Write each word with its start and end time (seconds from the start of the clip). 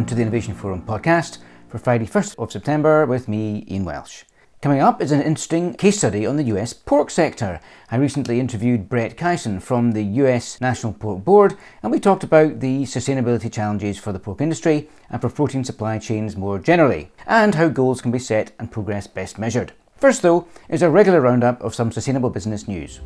welcome 0.00 0.08
to 0.08 0.14
the 0.14 0.22
Innovation 0.22 0.54
Forum 0.54 0.80
podcast 0.80 1.36
for 1.68 1.76
Friday, 1.76 2.06
1st 2.06 2.36
of 2.38 2.50
September, 2.50 3.04
with 3.04 3.28
me, 3.28 3.66
Ian 3.70 3.84
Welsh. 3.84 4.24
Coming 4.62 4.80
up 4.80 5.02
is 5.02 5.12
an 5.12 5.20
interesting 5.20 5.74
case 5.74 5.98
study 5.98 6.24
on 6.24 6.36
the 6.36 6.44
US 6.44 6.72
pork 6.72 7.10
sector. 7.10 7.60
I 7.90 7.96
recently 7.96 8.40
interviewed 8.40 8.88
Brett 8.88 9.18
Kaysen 9.18 9.60
from 9.60 9.92
the 9.92 10.02
US 10.02 10.58
National 10.58 10.94
Pork 10.94 11.22
Board, 11.22 11.54
and 11.82 11.92
we 11.92 12.00
talked 12.00 12.24
about 12.24 12.60
the 12.60 12.84
sustainability 12.84 13.52
challenges 13.52 13.98
for 13.98 14.10
the 14.10 14.18
pork 14.18 14.40
industry 14.40 14.88
and 15.10 15.20
for 15.20 15.28
protein 15.28 15.64
supply 15.64 15.98
chains 15.98 16.34
more 16.34 16.58
generally, 16.58 17.12
and 17.26 17.56
how 17.56 17.68
goals 17.68 18.00
can 18.00 18.10
be 18.10 18.18
set 18.18 18.52
and 18.58 18.72
progress 18.72 19.06
best 19.06 19.38
measured. 19.38 19.74
First, 19.98 20.22
though, 20.22 20.48
is 20.70 20.80
a 20.80 20.88
regular 20.88 21.20
roundup 21.20 21.60
of 21.60 21.74
some 21.74 21.92
sustainable 21.92 22.30
business 22.30 22.66
news. 22.66 23.00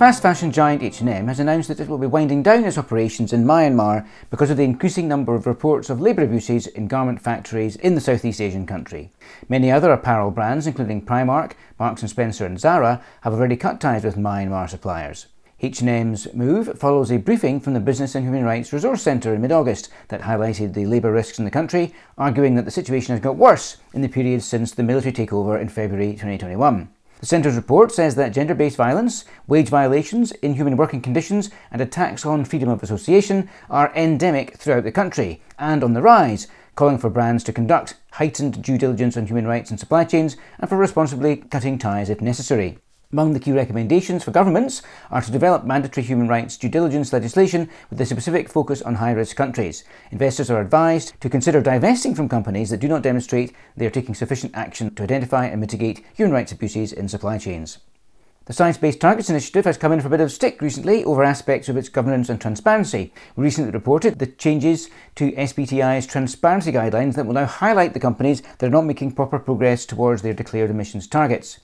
Fast 0.00 0.22
fashion 0.22 0.50
giant 0.50 0.82
H&M 0.82 1.28
has 1.28 1.40
announced 1.40 1.68
that 1.68 1.78
it 1.78 1.86
will 1.86 1.98
be 1.98 2.06
winding 2.06 2.42
down 2.42 2.64
its 2.64 2.78
operations 2.78 3.34
in 3.34 3.44
Myanmar 3.44 4.08
because 4.30 4.48
of 4.48 4.56
the 4.56 4.64
increasing 4.64 5.06
number 5.06 5.34
of 5.34 5.46
reports 5.46 5.90
of 5.90 6.00
labour 6.00 6.22
abuses 6.22 6.66
in 6.68 6.88
garment 6.88 7.20
factories 7.20 7.76
in 7.76 7.94
the 7.94 8.00
Southeast 8.00 8.40
Asian 8.40 8.66
country. 8.66 9.10
Many 9.50 9.70
other 9.70 9.92
apparel 9.92 10.30
brands, 10.30 10.66
including 10.66 11.04
Primark, 11.04 11.52
Marks 11.78 12.00
& 12.00 12.08
Spencer 12.10 12.46
and 12.46 12.58
Zara, 12.58 13.02
have 13.20 13.34
already 13.34 13.56
cut 13.58 13.78
ties 13.78 14.02
with 14.02 14.16
Myanmar 14.16 14.70
suppliers. 14.70 15.26
H&M's 15.60 16.32
move 16.32 16.78
follows 16.78 17.12
a 17.12 17.18
briefing 17.18 17.60
from 17.60 17.74
the 17.74 17.78
Business 17.78 18.14
and 18.14 18.24
Human 18.24 18.44
Rights 18.44 18.72
Resource 18.72 19.02
Centre 19.02 19.34
in 19.34 19.42
mid-August 19.42 19.90
that 20.08 20.22
highlighted 20.22 20.72
the 20.72 20.86
labour 20.86 21.12
risks 21.12 21.38
in 21.38 21.44
the 21.44 21.50
country, 21.50 21.92
arguing 22.16 22.54
that 22.54 22.64
the 22.64 22.70
situation 22.70 23.12
has 23.12 23.20
got 23.20 23.36
worse 23.36 23.76
in 23.92 24.00
the 24.00 24.08
period 24.08 24.42
since 24.42 24.72
the 24.72 24.82
military 24.82 25.12
takeover 25.12 25.60
in 25.60 25.68
February 25.68 26.12
2021. 26.12 26.88
The 27.20 27.26
Centre's 27.26 27.54
report 27.54 27.92
says 27.92 28.14
that 28.14 28.32
gender 28.32 28.54
based 28.54 28.78
violence, 28.78 29.26
wage 29.46 29.68
violations, 29.68 30.32
inhuman 30.40 30.78
working 30.78 31.02
conditions, 31.02 31.50
and 31.70 31.82
attacks 31.82 32.24
on 32.24 32.46
freedom 32.46 32.70
of 32.70 32.82
association 32.82 33.50
are 33.68 33.92
endemic 33.94 34.56
throughout 34.56 34.84
the 34.84 34.92
country 34.92 35.42
and 35.58 35.84
on 35.84 35.92
the 35.92 36.00
rise, 36.00 36.48
calling 36.76 36.96
for 36.96 37.10
brands 37.10 37.44
to 37.44 37.52
conduct 37.52 37.96
heightened 38.12 38.62
due 38.62 38.78
diligence 38.78 39.18
on 39.18 39.26
human 39.26 39.46
rights 39.46 39.70
and 39.70 39.78
supply 39.78 40.04
chains 40.04 40.38
and 40.58 40.70
for 40.70 40.78
responsibly 40.78 41.36
cutting 41.36 41.76
ties 41.76 42.08
if 42.08 42.22
necessary. 42.22 42.78
Among 43.12 43.32
the 43.32 43.40
key 43.40 43.50
recommendations 43.50 44.22
for 44.22 44.30
governments 44.30 44.82
are 45.10 45.20
to 45.20 45.32
develop 45.32 45.64
mandatory 45.64 46.06
human 46.06 46.28
rights 46.28 46.56
due 46.56 46.68
diligence 46.68 47.12
legislation 47.12 47.68
with 47.90 48.00
a 48.00 48.06
specific 48.06 48.48
focus 48.48 48.82
on 48.82 48.94
high 48.96 49.10
risk 49.10 49.34
countries. 49.34 49.82
Investors 50.12 50.48
are 50.48 50.60
advised 50.60 51.20
to 51.20 51.28
consider 51.28 51.60
divesting 51.60 52.14
from 52.14 52.28
companies 52.28 52.70
that 52.70 52.78
do 52.78 52.86
not 52.86 53.02
demonstrate 53.02 53.52
they 53.76 53.84
are 53.84 53.90
taking 53.90 54.14
sufficient 54.14 54.54
action 54.54 54.94
to 54.94 55.02
identify 55.02 55.46
and 55.46 55.60
mitigate 55.60 56.04
human 56.14 56.32
rights 56.32 56.52
abuses 56.52 56.92
in 56.92 57.08
supply 57.08 57.36
chains. 57.36 57.78
The 58.44 58.52
Science 58.52 58.78
Based 58.78 59.00
Targets 59.00 59.28
Initiative 59.28 59.64
has 59.64 59.76
come 59.76 59.90
in 59.90 60.00
for 60.00 60.06
a 60.06 60.10
bit 60.10 60.20
of 60.20 60.30
stick 60.30 60.62
recently 60.62 61.04
over 61.04 61.24
aspects 61.24 61.68
of 61.68 61.76
its 61.76 61.88
governance 61.88 62.28
and 62.28 62.40
transparency. 62.40 63.12
We 63.34 63.42
recently 63.42 63.72
reported 63.72 64.20
the 64.20 64.26
changes 64.26 64.88
to 65.16 65.32
SBTI's 65.32 66.06
transparency 66.06 66.70
guidelines 66.70 67.16
that 67.16 67.26
will 67.26 67.34
now 67.34 67.46
highlight 67.46 67.92
the 67.92 68.00
companies 68.00 68.40
that 68.58 68.66
are 68.66 68.70
not 68.70 68.86
making 68.86 69.12
proper 69.12 69.40
progress 69.40 69.84
towards 69.84 70.22
their 70.22 70.32
declared 70.32 70.70
emissions 70.70 71.08
targets. 71.08 71.58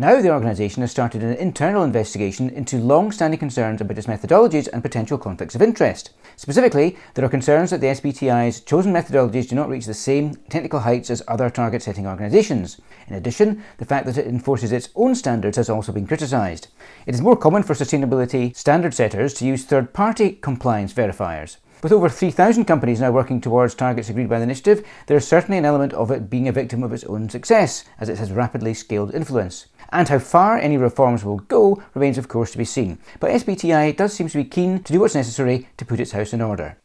Now, 0.00 0.22
the 0.22 0.32
organisation 0.32 0.80
has 0.80 0.90
started 0.90 1.22
an 1.22 1.34
internal 1.34 1.82
investigation 1.82 2.48
into 2.48 2.78
long 2.78 3.12
standing 3.12 3.38
concerns 3.38 3.82
about 3.82 3.98
its 3.98 4.06
methodologies 4.06 4.66
and 4.72 4.80
potential 4.82 5.18
conflicts 5.18 5.54
of 5.54 5.60
interest. 5.60 6.08
Specifically, 6.36 6.96
there 7.12 7.22
are 7.22 7.28
concerns 7.28 7.68
that 7.68 7.82
the 7.82 7.88
SBTI's 7.88 8.60
chosen 8.60 8.94
methodologies 8.94 9.46
do 9.46 9.56
not 9.56 9.68
reach 9.68 9.84
the 9.84 9.92
same 9.92 10.36
technical 10.48 10.80
heights 10.80 11.10
as 11.10 11.22
other 11.28 11.50
target 11.50 11.82
setting 11.82 12.06
organisations. 12.06 12.80
In 13.08 13.14
addition, 13.14 13.62
the 13.76 13.84
fact 13.84 14.06
that 14.06 14.16
it 14.16 14.26
enforces 14.26 14.72
its 14.72 14.88
own 14.94 15.14
standards 15.14 15.58
has 15.58 15.68
also 15.68 15.92
been 15.92 16.06
criticised. 16.06 16.68
It 17.04 17.14
is 17.14 17.20
more 17.20 17.36
common 17.36 17.62
for 17.62 17.74
sustainability 17.74 18.56
standard 18.56 18.94
setters 18.94 19.34
to 19.34 19.44
use 19.44 19.66
third 19.66 19.92
party 19.92 20.32
compliance 20.32 20.94
verifiers. 20.94 21.58
With 21.82 21.92
over 21.92 22.08
3,000 22.08 22.64
companies 22.64 23.02
now 23.02 23.10
working 23.10 23.38
towards 23.38 23.74
targets 23.74 24.08
agreed 24.08 24.30
by 24.30 24.38
the 24.38 24.44
initiative, 24.44 24.82
there 25.08 25.16
is 25.18 25.28
certainly 25.28 25.58
an 25.58 25.66
element 25.66 25.92
of 25.92 26.10
it 26.10 26.30
being 26.30 26.48
a 26.48 26.52
victim 26.52 26.82
of 26.82 26.92
its 26.94 27.04
own 27.04 27.28
success, 27.28 27.84
as 27.98 28.08
it 28.08 28.16
has 28.16 28.32
rapidly 28.32 28.72
scaled 28.72 29.14
influence 29.14 29.66
and 29.92 30.08
how 30.08 30.18
far 30.18 30.58
any 30.58 30.76
reforms 30.76 31.24
will 31.24 31.38
go 31.38 31.82
remains 31.94 32.18
of 32.18 32.28
course 32.28 32.52
to 32.52 32.58
be 32.58 32.64
seen. 32.64 32.98
But 33.18 33.30
SBTI 33.30 33.96
does 33.96 34.12
seem 34.12 34.28
to 34.28 34.38
be 34.38 34.44
keen 34.44 34.82
to 34.82 34.92
do 34.92 35.00
what's 35.00 35.14
necessary 35.14 35.68
to 35.76 35.84
put 35.84 36.00
its 36.00 36.12
house 36.12 36.32
in 36.32 36.40
order. 36.40 36.78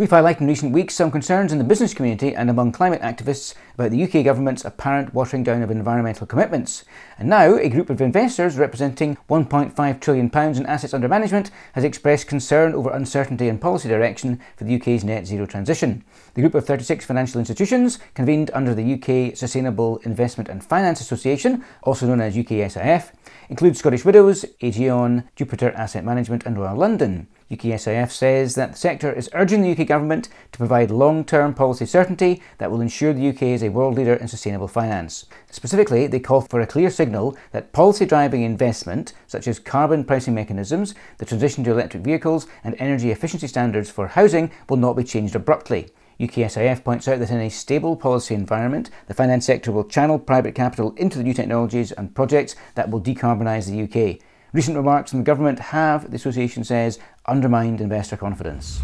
We've 0.00 0.08
highlighted 0.08 0.40
in 0.40 0.46
recent 0.46 0.72
weeks 0.72 0.94
some 0.94 1.10
concerns 1.10 1.52
in 1.52 1.58
the 1.58 1.64
business 1.64 1.92
community 1.92 2.34
and 2.34 2.48
among 2.48 2.72
climate 2.72 3.02
activists 3.02 3.52
about 3.74 3.90
the 3.90 4.02
UK 4.02 4.24
government's 4.24 4.64
apparent 4.64 5.12
watering 5.12 5.44
down 5.44 5.60
of 5.60 5.70
environmental 5.70 6.26
commitments. 6.26 6.86
And 7.18 7.28
now, 7.28 7.56
a 7.56 7.68
group 7.68 7.90
of 7.90 8.00
investors 8.00 8.56
representing 8.56 9.18
£1.5 9.28 10.00
trillion 10.00 10.30
in 10.34 10.64
assets 10.64 10.94
under 10.94 11.06
management 11.06 11.50
has 11.74 11.84
expressed 11.84 12.28
concern 12.28 12.72
over 12.72 12.88
uncertainty 12.88 13.46
in 13.46 13.58
policy 13.58 13.90
direction 13.90 14.40
for 14.56 14.64
the 14.64 14.74
UK's 14.80 15.04
net 15.04 15.26
zero 15.26 15.44
transition. 15.44 16.02
The 16.32 16.40
group 16.40 16.54
of 16.54 16.64
36 16.64 17.04
financial 17.04 17.38
institutions, 17.38 17.98
convened 18.14 18.50
under 18.54 18.74
the 18.74 18.94
UK 18.94 19.36
Sustainable 19.36 19.98
Investment 19.98 20.48
and 20.48 20.64
Finance 20.64 21.02
Association, 21.02 21.62
also 21.82 22.06
known 22.06 22.22
as 22.22 22.36
UKSIF, 22.36 23.10
includes 23.50 23.80
Scottish 23.80 24.06
Widows, 24.06 24.46
Aegon, 24.62 25.28
Jupiter 25.36 25.72
Asset 25.72 26.06
Management, 26.06 26.46
and 26.46 26.58
Royal 26.58 26.76
London. 26.76 27.28
UKSIF 27.50 28.12
says 28.12 28.54
that 28.54 28.72
the 28.72 28.78
sector 28.78 29.12
is 29.12 29.28
urging 29.32 29.62
the 29.62 29.72
UK 29.72 29.84
government 29.84 30.28
to 30.52 30.58
provide 30.58 30.92
long 30.92 31.24
term 31.24 31.52
policy 31.52 31.84
certainty 31.84 32.40
that 32.58 32.70
will 32.70 32.80
ensure 32.80 33.12
the 33.12 33.28
UK 33.28 33.42
is 33.42 33.64
a 33.64 33.70
world 33.70 33.96
leader 33.96 34.14
in 34.14 34.28
sustainable 34.28 34.68
finance. 34.68 35.26
Specifically, 35.50 36.06
they 36.06 36.20
call 36.20 36.42
for 36.42 36.60
a 36.60 36.66
clear 36.66 36.90
signal 36.90 37.36
that 37.50 37.72
policy 37.72 38.06
driving 38.06 38.42
investment, 38.42 39.14
such 39.26 39.48
as 39.48 39.58
carbon 39.58 40.04
pricing 40.04 40.32
mechanisms, 40.32 40.94
the 41.18 41.24
transition 41.26 41.64
to 41.64 41.72
electric 41.72 42.04
vehicles, 42.04 42.46
and 42.62 42.76
energy 42.78 43.10
efficiency 43.10 43.48
standards 43.48 43.90
for 43.90 44.06
housing, 44.06 44.52
will 44.68 44.76
not 44.76 44.96
be 44.96 45.02
changed 45.02 45.34
abruptly. 45.34 45.88
UKSIF 46.20 46.84
points 46.84 47.08
out 47.08 47.18
that 47.18 47.30
in 47.30 47.40
a 47.40 47.50
stable 47.50 47.96
policy 47.96 48.34
environment, 48.34 48.90
the 49.08 49.14
finance 49.14 49.46
sector 49.46 49.72
will 49.72 49.84
channel 49.84 50.20
private 50.20 50.54
capital 50.54 50.94
into 50.96 51.18
the 51.18 51.24
new 51.24 51.34
technologies 51.34 51.90
and 51.90 52.14
projects 52.14 52.54
that 52.76 52.90
will 52.90 53.00
decarbonise 53.00 53.66
the 53.66 53.82
UK. 53.82 54.20
Recent 54.52 54.76
remarks 54.76 55.10
from 55.10 55.20
the 55.20 55.24
government 55.24 55.60
have, 55.60 56.10
the 56.10 56.16
association 56.16 56.64
says, 56.64 56.98
undermined 57.26 57.80
investor 57.80 58.16
confidence. 58.16 58.80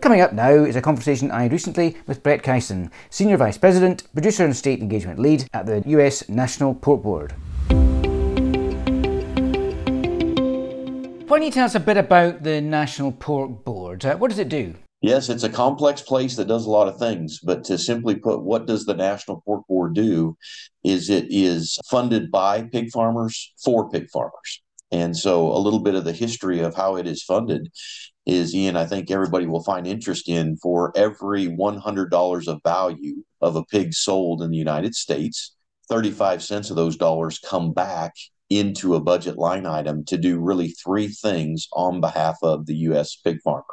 Coming 0.00 0.20
up 0.20 0.32
now 0.32 0.64
is 0.64 0.76
a 0.76 0.82
conversation 0.82 1.30
I 1.30 1.44
had 1.44 1.52
recently 1.52 1.96
with 2.06 2.22
Brett 2.22 2.42
Kaysen, 2.42 2.90
Senior 3.08 3.36
Vice 3.36 3.56
President, 3.56 4.12
Producer 4.12 4.44
and 4.44 4.56
State 4.56 4.80
Engagement 4.80 5.18
Lead 5.18 5.46
at 5.52 5.66
the 5.66 5.82
US 5.86 6.28
National 6.28 6.74
Pork 6.74 7.02
Board. 7.02 7.34
Why 11.28 11.38
don't 11.38 11.46
you 11.46 11.50
tell 11.50 11.64
us 11.64 11.74
a 11.74 11.80
bit 11.80 11.96
about 11.96 12.42
the 12.42 12.60
National 12.60 13.12
Pork 13.12 13.64
Board? 13.64 14.04
Uh, 14.04 14.16
what 14.16 14.28
does 14.28 14.38
it 14.38 14.50
do? 14.50 14.74
Yes, 15.02 15.28
it's 15.28 15.42
a 15.42 15.48
complex 15.48 16.00
place 16.00 16.36
that 16.36 16.46
does 16.46 16.64
a 16.64 16.70
lot 16.70 16.86
of 16.86 16.96
things, 16.96 17.40
but 17.40 17.64
to 17.64 17.76
simply 17.76 18.14
put, 18.14 18.44
what 18.44 18.66
does 18.66 18.84
the 18.84 18.94
National 18.94 19.40
Pork 19.40 19.66
Board 19.66 19.94
do 19.94 20.36
is 20.84 21.10
it 21.10 21.26
is 21.28 21.76
funded 21.90 22.30
by 22.30 22.62
pig 22.62 22.92
farmers 22.92 23.52
for 23.64 23.90
pig 23.90 24.08
farmers. 24.10 24.62
And 24.92 25.16
so 25.16 25.50
a 25.50 25.58
little 25.58 25.80
bit 25.80 25.96
of 25.96 26.04
the 26.04 26.12
history 26.12 26.60
of 26.60 26.76
how 26.76 26.94
it 26.94 27.08
is 27.08 27.24
funded 27.24 27.68
is, 28.26 28.54
Ian, 28.54 28.76
I 28.76 28.86
think 28.86 29.10
everybody 29.10 29.46
will 29.46 29.64
find 29.64 29.88
interest 29.88 30.28
in 30.28 30.56
for 30.58 30.92
every 30.94 31.48
$100 31.48 32.46
of 32.46 32.60
value 32.62 33.24
of 33.40 33.56
a 33.56 33.64
pig 33.64 33.94
sold 33.94 34.40
in 34.40 34.52
the 34.52 34.56
United 34.56 34.94
States, 34.94 35.56
35 35.88 36.44
cents 36.44 36.70
of 36.70 36.76
those 36.76 36.96
dollars 36.96 37.40
come 37.40 37.72
back 37.72 38.12
into 38.50 38.94
a 38.94 39.00
budget 39.00 39.36
line 39.36 39.66
item 39.66 40.04
to 40.04 40.16
do 40.16 40.38
really 40.38 40.68
three 40.68 41.08
things 41.08 41.66
on 41.72 42.00
behalf 42.00 42.36
of 42.42 42.66
the 42.66 42.76
U.S. 42.76 43.16
pig 43.16 43.40
farmer 43.42 43.64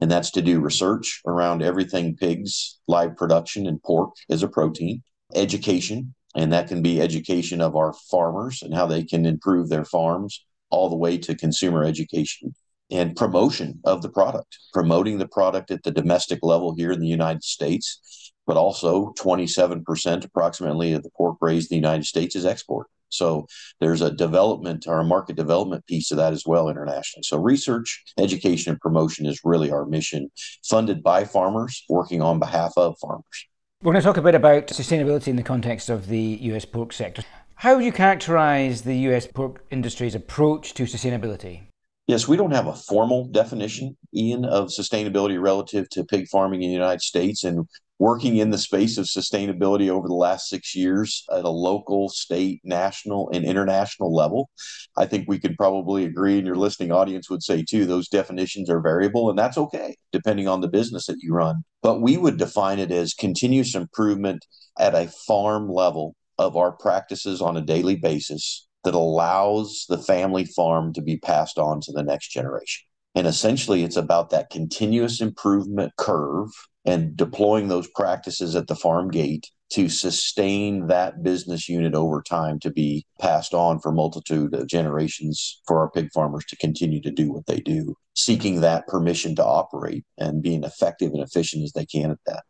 and 0.00 0.10
that's 0.10 0.30
to 0.32 0.42
do 0.42 0.60
research 0.60 1.22
around 1.26 1.62
everything 1.62 2.16
pigs, 2.16 2.78
live 2.86 3.16
production, 3.16 3.66
and 3.66 3.82
pork 3.82 4.14
as 4.28 4.42
a 4.42 4.48
protein, 4.48 5.02
education, 5.34 6.14
and 6.34 6.52
that 6.52 6.68
can 6.68 6.82
be 6.82 7.00
education 7.00 7.60
of 7.60 7.76
our 7.76 7.94
farmers 8.10 8.62
and 8.62 8.74
how 8.74 8.86
they 8.86 9.02
can 9.02 9.24
improve 9.24 9.68
their 9.68 9.84
farms, 9.84 10.44
all 10.70 10.90
the 10.90 10.96
way 10.96 11.16
to 11.16 11.34
consumer 11.34 11.84
education 11.84 12.54
and 12.90 13.16
promotion 13.16 13.80
of 13.84 14.02
the 14.02 14.08
product, 14.08 14.58
promoting 14.72 15.18
the 15.18 15.28
product 15.28 15.70
at 15.70 15.82
the 15.82 15.90
domestic 15.90 16.40
level 16.42 16.74
here 16.74 16.92
in 16.92 17.00
the 17.00 17.06
United 17.06 17.42
States, 17.42 18.32
but 18.46 18.56
also 18.56 19.12
27% 19.18 20.24
approximately 20.24 20.92
of 20.92 21.02
the 21.02 21.10
pork 21.16 21.36
raised 21.40 21.70
in 21.72 21.76
the 21.76 21.86
United 21.88 22.04
States 22.04 22.36
is 22.36 22.46
export. 22.46 22.86
So 23.08 23.46
there's 23.80 24.02
a 24.02 24.10
development 24.10 24.86
or 24.86 25.00
a 25.00 25.04
market 25.04 25.36
development 25.36 25.86
piece 25.86 26.10
of 26.10 26.16
that 26.18 26.32
as 26.32 26.44
well 26.46 26.68
internationally. 26.68 27.22
So 27.22 27.38
research, 27.38 28.02
education, 28.18 28.72
and 28.72 28.80
promotion 28.80 29.26
is 29.26 29.40
really 29.44 29.70
our 29.70 29.86
mission, 29.86 30.30
funded 30.64 31.02
by 31.02 31.24
farmers, 31.24 31.84
working 31.88 32.22
on 32.22 32.38
behalf 32.38 32.72
of 32.76 32.96
farmers. 33.00 33.46
We're 33.82 33.92
going 33.92 34.02
to 34.02 34.06
talk 34.06 34.16
a 34.16 34.22
bit 34.22 34.34
about 34.34 34.68
sustainability 34.68 35.28
in 35.28 35.36
the 35.36 35.42
context 35.42 35.88
of 35.88 36.08
the 36.08 36.38
US 36.40 36.64
pork 36.64 36.92
sector. 36.92 37.22
How 37.56 37.76
would 37.76 37.84
you 37.84 37.92
characterize 37.92 38.82
the 38.82 38.96
US 39.10 39.26
pork 39.26 39.64
industry's 39.70 40.14
approach 40.14 40.74
to 40.74 40.84
sustainability? 40.84 41.62
Yes, 42.06 42.28
we 42.28 42.36
don't 42.36 42.52
have 42.52 42.68
a 42.68 42.74
formal 42.74 43.26
definition, 43.26 43.96
Ian, 44.14 44.44
of 44.44 44.68
sustainability 44.68 45.40
relative 45.42 45.88
to 45.90 46.04
pig 46.04 46.28
farming 46.28 46.62
in 46.62 46.68
the 46.68 46.74
United 46.74 47.02
States. 47.02 47.42
And 47.44 47.66
working 47.98 48.36
in 48.36 48.50
the 48.50 48.58
space 48.58 48.98
of 48.98 49.06
sustainability 49.06 49.88
over 49.88 50.06
the 50.06 50.14
last 50.14 50.48
six 50.48 50.74
years 50.74 51.24
at 51.32 51.44
a 51.44 51.50
local, 51.50 52.08
state, 52.08 52.60
national, 52.62 53.30
and 53.32 53.44
international 53.44 54.14
level, 54.14 54.50
I 54.96 55.06
think 55.06 55.26
we 55.28 55.38
could 55.38 55.56
probably 55.56 56.04
agree, 56.04 56.38
and 56.38 56.46
your 56.46 56.56
listening 56.56 56.92
audience 56.92 57.30
would 57.30 57.42
say 57.42 57.64
too, 57.64 57.86
those 57.86 58.08
definitions 58.08 58.68
are 58.68 58.80
variable, 58.80 59.30
and 59.30 59.38
that's 59.38 59.58
okay, 59.58 59.96
depending 60.12 60.48
on 60.48 60.60
the 60.60 60.68
business 60.68 61.06
that 61.06 61.18
you 61.20 61.32
run. 61.32 61.64
But 61.82 62.02
we 62.02 62.16
would 62.16 62.36
define 62.36 62.78
it 62.78 62.90
as 62.90 63.14
continuous 63.14 63.74
improvement 63.74 64.44
at 64.78 64.94
a 64.94 65.10
farm 65.26 65.70
level 65.70 66.14
of 66.38 66.56
our 66.56 66.72
practices 66.72 67.40
on 67.40 67.56
a 67.56 67.62
daily 67.62 67.96
basis 67.96 68.66
that 68.84 68.94
allows 68.94 69.86
the 69.88 69.98
family 69.98 70.44
farm 70.44 70.92
to 70.92 71.02
be 71.02 71.16
passed 71.16 71.58
on 71.58 71.80
to 71.80 71.92
the 71.92 72.02
next 72.02 72.28
generation. 72.28 72.86
And 73.16 73.26
essentially, 73.26 73.82
it's 73.82 73.96
about 73.96 74.28
that 74.30 74.50
continuous 74.50 75.22
improvement 75.22 75.94
curve 75.96 76.50
and 76.84 77.16
deploying 77.16 77.68
those 77.68 77.88
practices 77.88 78.54
at 78.54 78.68
the 78.68 78.76
farm 78.76 79.10
gate 79.10 79.50
to 79.70 79.88
sustain 79.88 80.86
that 80.88 81.22
business 81.22 81.68
unit 81.68 81.94
over 81.94 82.22
time 82.22 82.60
to 82.60 82.70
be 82.70 83.04
passed 83.18 83.54
on 83.54 83.80
for 83.80 83.90
multitude 83.90 84.54
of 84.54 84.68
generations 84.68 85.60
for 85.66 85.80
our 85.80 85.90
pig 85.90 86.08
farmers 86.12 86.44
to 86.44 86.56
continue 86.56 87.00
to 87.00 87.10
do 87.10 87.32
what 87.32 87.46
they 87.46 87.58
do 87.58 87.96
seeking 88.14 88.60
that 88.60 88.86
permission 88.86 89.34
to 89.34 89.44
operate 89.44 90.04
and 90.16 90.42
being 90.42 90.62
effective 90.62 91.12
and 91.12 91.22
efficient 91.22 91.64
as 91.64 91.72
they 91.72 91.84
can 91.84 92.10
at 92.10 92.18
that 92.26 92.44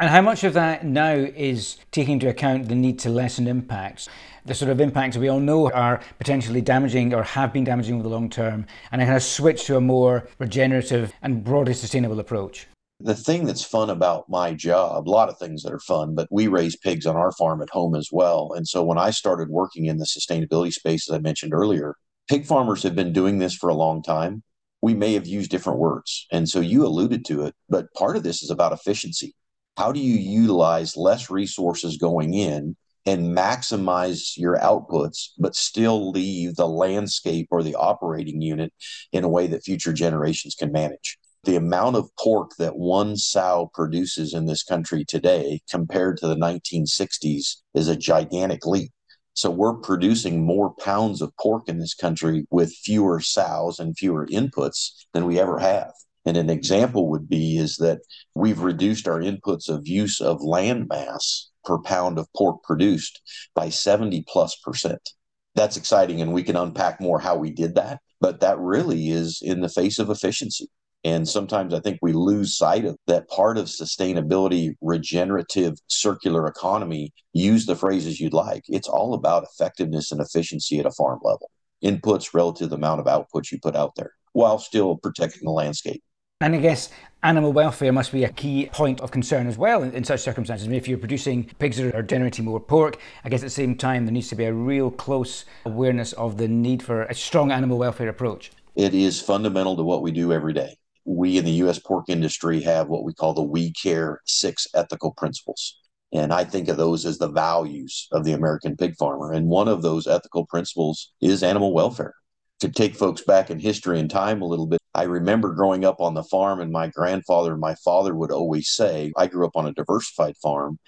and 0.00 0.08
how 0.08 0.22
much 0.22 0.42
of 0.44 0.54
that 0.54 0.84
now 0.84 1.12
is 1.14 1.76
taking 1.92 2.14
into 2.14 2.28
account 2.28 2.68
the 2.68 2.74
need 2.74 2.98
to 3.00 3.10
lessen 3.10 3.46
impacts? 3.46 4.08
The 4.46 4.54
sort 4.54 4.70
of 4.70 4.80
impacts 4.80 5.16
we 5.16 5.28
all 5.28 5.40
know 5.40 5.70
are 5.70 6.00
potentially 6.18 6.62
damaging 6.62 7.12
or 7.14 7.22
have 7.22 7.52
been 7.52 7.64
damaging 7.64 7.94
over 7.94 8.02
the 8.02 8.08
long 8.08 8.30
term, 8.30 8.66
and 8.90 9.02
a 9.02 9.04
kind 9.04 9.16
of 9.16 9.22
switch 9.22 9.66
to 9.66 9.76
a 9.76 9.80
more 9.80 10.26
regenerative 10.38 11.12
and 11.22 11.44
broadly 11.44 11.74
sustainable 11.74 12.18
approach? 12.18 12.66
the 13.02 13.14
thing 13.14 13.46
that's 13.46 13.64
fun 13.64 13.88
about 13.88 14.28
my 14.28 14.52
job, 14.52 15.08
a 15.08 15.10
lot 15.10 15.30
of 15.30 15.38
things 15.38 15.62
that 15.62 15.72
are 15.72 15.80
fun, 15.80 16.14
but 16.14 16.28
we 16.30 16.48
raise 16.48 16.76
pigs 16.76 17.06
on 17.06 17.16
our 17.16 17.32
farm 17.32 17.62
at 17.62 17.70
home 17.70 17.94
as 17.94 18.10
well. 18.12 18.52
And 18.54 18.68
so 18.68 18.84
when 18.84 18.98
I 18.98 19.10
started 19.10 19.48
working 19.48 19.86
in 19.86 19.96
the 19.96 20.04
sustainability 20.04 20.72
space, 20.72 21.08
as 21.08 21.16
I 21.16 21.18
mentioned 21.18 21.54
earlier, 21.54 21.96
pig 22.28 22.44
farmers 22.44 22.82
have 22.82 22.94
been 22.94 23.12
doing 23.12 23.38
this 23.38 23.54
for 23.54 23.70
a 23.70 23.74
long 23.74 24.02
time. 24.02 24.42
We 24.82 24.94
may 24.94 25.14
have 25.14 25.26
used 25.26 25.50
different 25.50 25.78
words. 25.78 26.26
And 26.30 26.48
so 26.48 26.60
you 26.60 26.84
alluded 26.84 27.24
to 27.26 27.46
it, 27.46 27.54
but 27.70 27.92
part 27.94 28.16
of 28.16 28.22
this 28.22 28.42
is 28.42 28.50
about 28.50 28.72
efficiency. 28.72 29.34
How 29.76 29.92
do 29.92 30.00
you 30.00 30.14
utilize 30.14 30.96
less 30.96 31.30
resources 31.30 31.96
going 31.96 32.34
in 32.34 32.76
and 33.06 33.36
maximize 33.36 34.36
your 34.36 34.58
outputs, 34.58 35.30
but 35.38 35.56
still 35.56 36.10
leave 36.10 36.56
the 36.56 36.68
landscape 36.68 37.48
or 37.50 37.62
the 37.62 37.74
operating 37.74 38.42
unit 38.42 38.72
in 39.12 39.24
a 39.24 39.28
way 39.28 39.46
that 39.46 39.64
future 39.64 39.92
generations 39.92 40.54
can 40.54 40.70
manage? 40.70 41.18
the 41.44 41.56
amount 41.56 41.96
of 41.96 42.10
pork 42.18 42.50
that 42.58 42.76
one 42.76 43.16
sow 43.16 43.70
produces 43.72 44.34
in 44.34 44.46
this 44.46 44.62
country 44.62 45.04
today 45.04 45.60
compared 45.70 46.18
to 46.18 46.26
the 46.26 46.36
1960s 46.36 47.56
is 47.74 47.88
a 47.88 47.96
gigantic 47.96 48.66
leap. 48.66 48.92
So 49.32 49.50
we're 49.50 49.76
producing 49.76 50.44
more 50.44 50.74
pounds 50.74 51.22
of 51.22 51.32
pork 51.40 51.68
in 51.68 51.78
this 51.78 51.94
country 51.94 52.46
with 52.50 52.74
fewer 52.74 53.20
sows 53.20 53.78
and 53.78 53.96
fewer 53.96 54.26
inputs 54.26 54.90
than 55.14 55.24
we 55.24 55.38
ever 55.40 55.58
have. 55.58 55.92
And 56.26 56.36
an 56.36 56.50
example 56.50 57.08
would 57.10 57.28
be 57.28 57.56
is 57.56 57.76
that 57.76 58.00
we've 58.34 58.60
reduced 58.60 59.08
our 59.08 59.20
inputs 59.20 59.68
of 59.68 59.88
use 59.88 60.20
of 60.20 60.42
land 60.42 60.88
mass 60.88 61.48
per 61.64 61.78
pound 61.78 62.18
of 62.18 62.32
pork 62.36 62.62
produced 62.62 63.20
by 63.54 63.70
70 63.70 64.24
plus 64.28 64.56
percent. 64.56 65.10
That's 65.54 65.76
exciting 65.76 66.20
and 66.20 66.32
we 66.32 66.42
can 66.42 66.56
unpack 66.56 67.00
more 67.00 67.20
how 67.20 67.36
we 67.36 67.50
did 67.50 67.74
that, 67.74 68.00
but 68.20 68.40
that 68.40 68.58
really 68.58 69.08
is 69.08 69.40
in 69.42 69.60
the 69.60 69.68
face 69.68 69.98
of 69.98 70.10
efficiency. 70.10 70.68
And 71.02 71.26
sometimes 71.26 71.72
I 71.72 71.80
think 71.80 71.98
we 72.02 72.12
lose 72.12 72.56
sight 72.56 72.84
of 72.84 72.96
that 73.06 73.28
part 73.28 73.56
of 73.56 73.66
sustainability, 73.66 74.74
regenerative, 74.82 75.78
circular 75.86 76.46
economy. 76.46 77.14
Use 77.32 77.64
the 77.64 77.74
phrases 77.76 78.20
you'd 78.20 78.34
like. 78.34 78.64
It's 78.68 78.88
all 78.88 79.14
about 79.14 79.44
effectiveness 79.44 80.12
and 80.12 80.20
efficiency 80.20 80.78
at 80.78 80.84
a 80.84 80.90
farm 80.90 81.20
level, 81.22 81.50
inputs 81.82 82.34
relative 82.34 82.66
to 82.66 82.68
the 82.68 82.76
amount 82.76 83.00
of 83.00 83.08
output 83.08 83.50
you 83.50 83.58
put 83.58 83.76
out 83.76 83.94
there 83.96 84.12
while 84.32 84.58
still 84.58 84.96
protecting 84.96 85.44
the 85.44 85.50
landscape. 85.50 86.02
And 86.40 86.54
I 86.54 86.58
guess 86.58 86.90
animal 87.22 87.52
welfare 87.52 87.92
must 87.92 88.12
be 88.12 88.24
a 88.24 88.30
key 88.30 88.70
point 88.72 89.00
of 89.00 89.10
concern 89.10 89.46
as 89.46 89.58
well 89.58 89.82
in, 89.82 89.92
in 89.92 90.04
such 90.04 90.20
circumstances. 90.20 90.66
I 90.66 90.70
mean, 90.70 90.78
if 90.78 90.88
you're 90.88 90.98
producing 90.98 91.44
pigs 91.58 91.76
that 91.76 91.94
are 91.94 92.02
generating 92.02 92.46
more 92.46 92.60
pork, 92.60 92.98
I 93.24 93.28
guess 93.28 93.40
at 93.40 93.46
the 93.46 93.50
same 93.50 93.76
time 93.76 94.06
there 94.06 94.12
needs 94.12 94.28
to 94.28 94.36
be 94.36 94.44
a 94.44 94.52
real 94.52 94.90
close 94.90 95.44
awareness 95.66 96.12
of 96.14 96.38
the 96.38 96.48
need 96.48 96.82
for 96.82 97.02
a 97.02 97.14
strong 97.14 97.52
animal 97.52 97.78
welfare 97.78 98.08
approach. 98.08 98.50
It 98.74 98.94
is 98.94 99.20
fundamental 99.20 99.76
to 99.76 99.82
what 99.82 100.00
we 100.00 100.12
do 100.12 100.32
every 100.32 100.54
day 100.54 100.76
we 101.04 101.38
in 101.38 101.44
the 101.44 101.50
U.S. 101.52 101.78
pork 101.78 102.08
industry 102.08 102.60
have 102.62 102.88
what 102.88 103.04
we 103.04 103.12
call 103.12 103.32
the 103.32 103.42
We 103.42 103.72
Care 103.72 104.20
Six 104.26 104.66
Ethical 104.74 105.12
Principles. 105.12 105.78
And 106.12 106.32
I 106.32 106.44
think 106.44 106.68
of 106.68 106.76
those 106.76 107.06
as 107.06 107.18
the 107.18 107.28
values 107.28 108.08
of 108.12 108.24
the 108.24 108.32
American 108.32 108.76
pig 108.76 108.96
farmer. 108.96 109.32
And 109.32 109.46
one 109.46 109.68
of 109.68 109.82
those 109.82 110.06
ethical 110.06 110.46
principles 110.46 111.12
is 111.20 111.42
animal 111.42 111.72
welfare. 111.72 112.14
To 112.60 112.68
take 112.68 112.94
folks 112.94 113.22
back 113.22 113.50
in 113.50 113.58
history 113.58 113.98
and 114.00 114.10
time 114.10 114.42
a 114.42 114.46
little 114.46 114.66
bit, 114.66 114.79
I 114.94 115.04
remember 115.04 115.54
growing 115.54 115.84
up 115.84 116.00
on 116.00 116.14
the 116.14 116.24
farm, 116.24 116.60
and 116.60 116.72
my 116.72 116.88
grandfather 116.88 117.52
and 117.52 117.60
my 117.60 117.76
father 117.76 118.14
would 118.14 118.32
always 118.32 118.70
say, 118.70 119.12
I 119.16 119.26
grew 119.26 119.46
up 119.46 119.56
on 119.56 119.66
a 119.66 119.72
diversified 119.72 120.36
farm. 120.42 120.78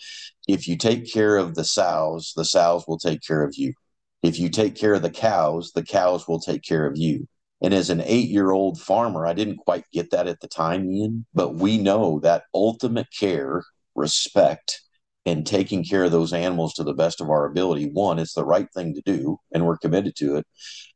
If 0.49 0.67
you 0.67 0.77
take 0.77 1.13
care 1.13 1.37
of 1.37 1.55
the 1.55 1.65
sows, 1.65 2.33
the 2.35 2.45
sows 2.45 2.85
will 2.89 2.99
take 2.99 3.21
care 3.23 3.43
of 3.43 3.55
you. 3.57 3.75
If 4.23 4.39
you 4.39 4.49
take 4.49 4.75
care 4.75 4.95
of 4.95 5.03
the 5.03 5.11
cows, 5.11 5.73
the 5.75 5.85
cows 5.85 6.27
will 6.27 6.41
take 6.41 6.63
care 6.63 6.87
of 6.87 6.97
you. 6.97 7.27
And 7.61 7.73
as 7.73 7.91
an 7.91 8.03
eight 8.05 8.29
year 8.29 8.51
old 8.51 8.81
farmer, 8.81 9.25
I 9.27 9.35
didn't 9.35 9.59
quite 9.59 9.85
get 9.93 10.11
that 10.11 10.27
at 10.27 10.41
the 10.41 10.49
time, 10.49 10.91
Ian, 10.91 11.27
but 11.33 11.55
we 11.55 11.79
know 11.79 12.19
that 12.21 12.45
ultimate 12.53 13.07
care, 13.17 13.63
respect, 13.95 14.81
and 15.25 15.47
taking 15.47 15.85
care 15.85 16.05
of 16.05 16.11
those 16.11 16.33
animals 16.33 16.75
to 16.75 16.85
the 16.85 16.95
best 16.95 17.21
of 17.21 17.31
our 17.31 17.47
ability, 17.47 17.89
one, 17.93 18.19
it's 18.19 18.35
the 18.35 18.45
right 18.45 18.67
thing 18.75 18.95
to 18.95 19.03
do, 19.03 19.39
and 19.53 19.65
we're 19.65 19.79
committed 19.79 20.17
to 20.17 20.37
it. 20.37 20.47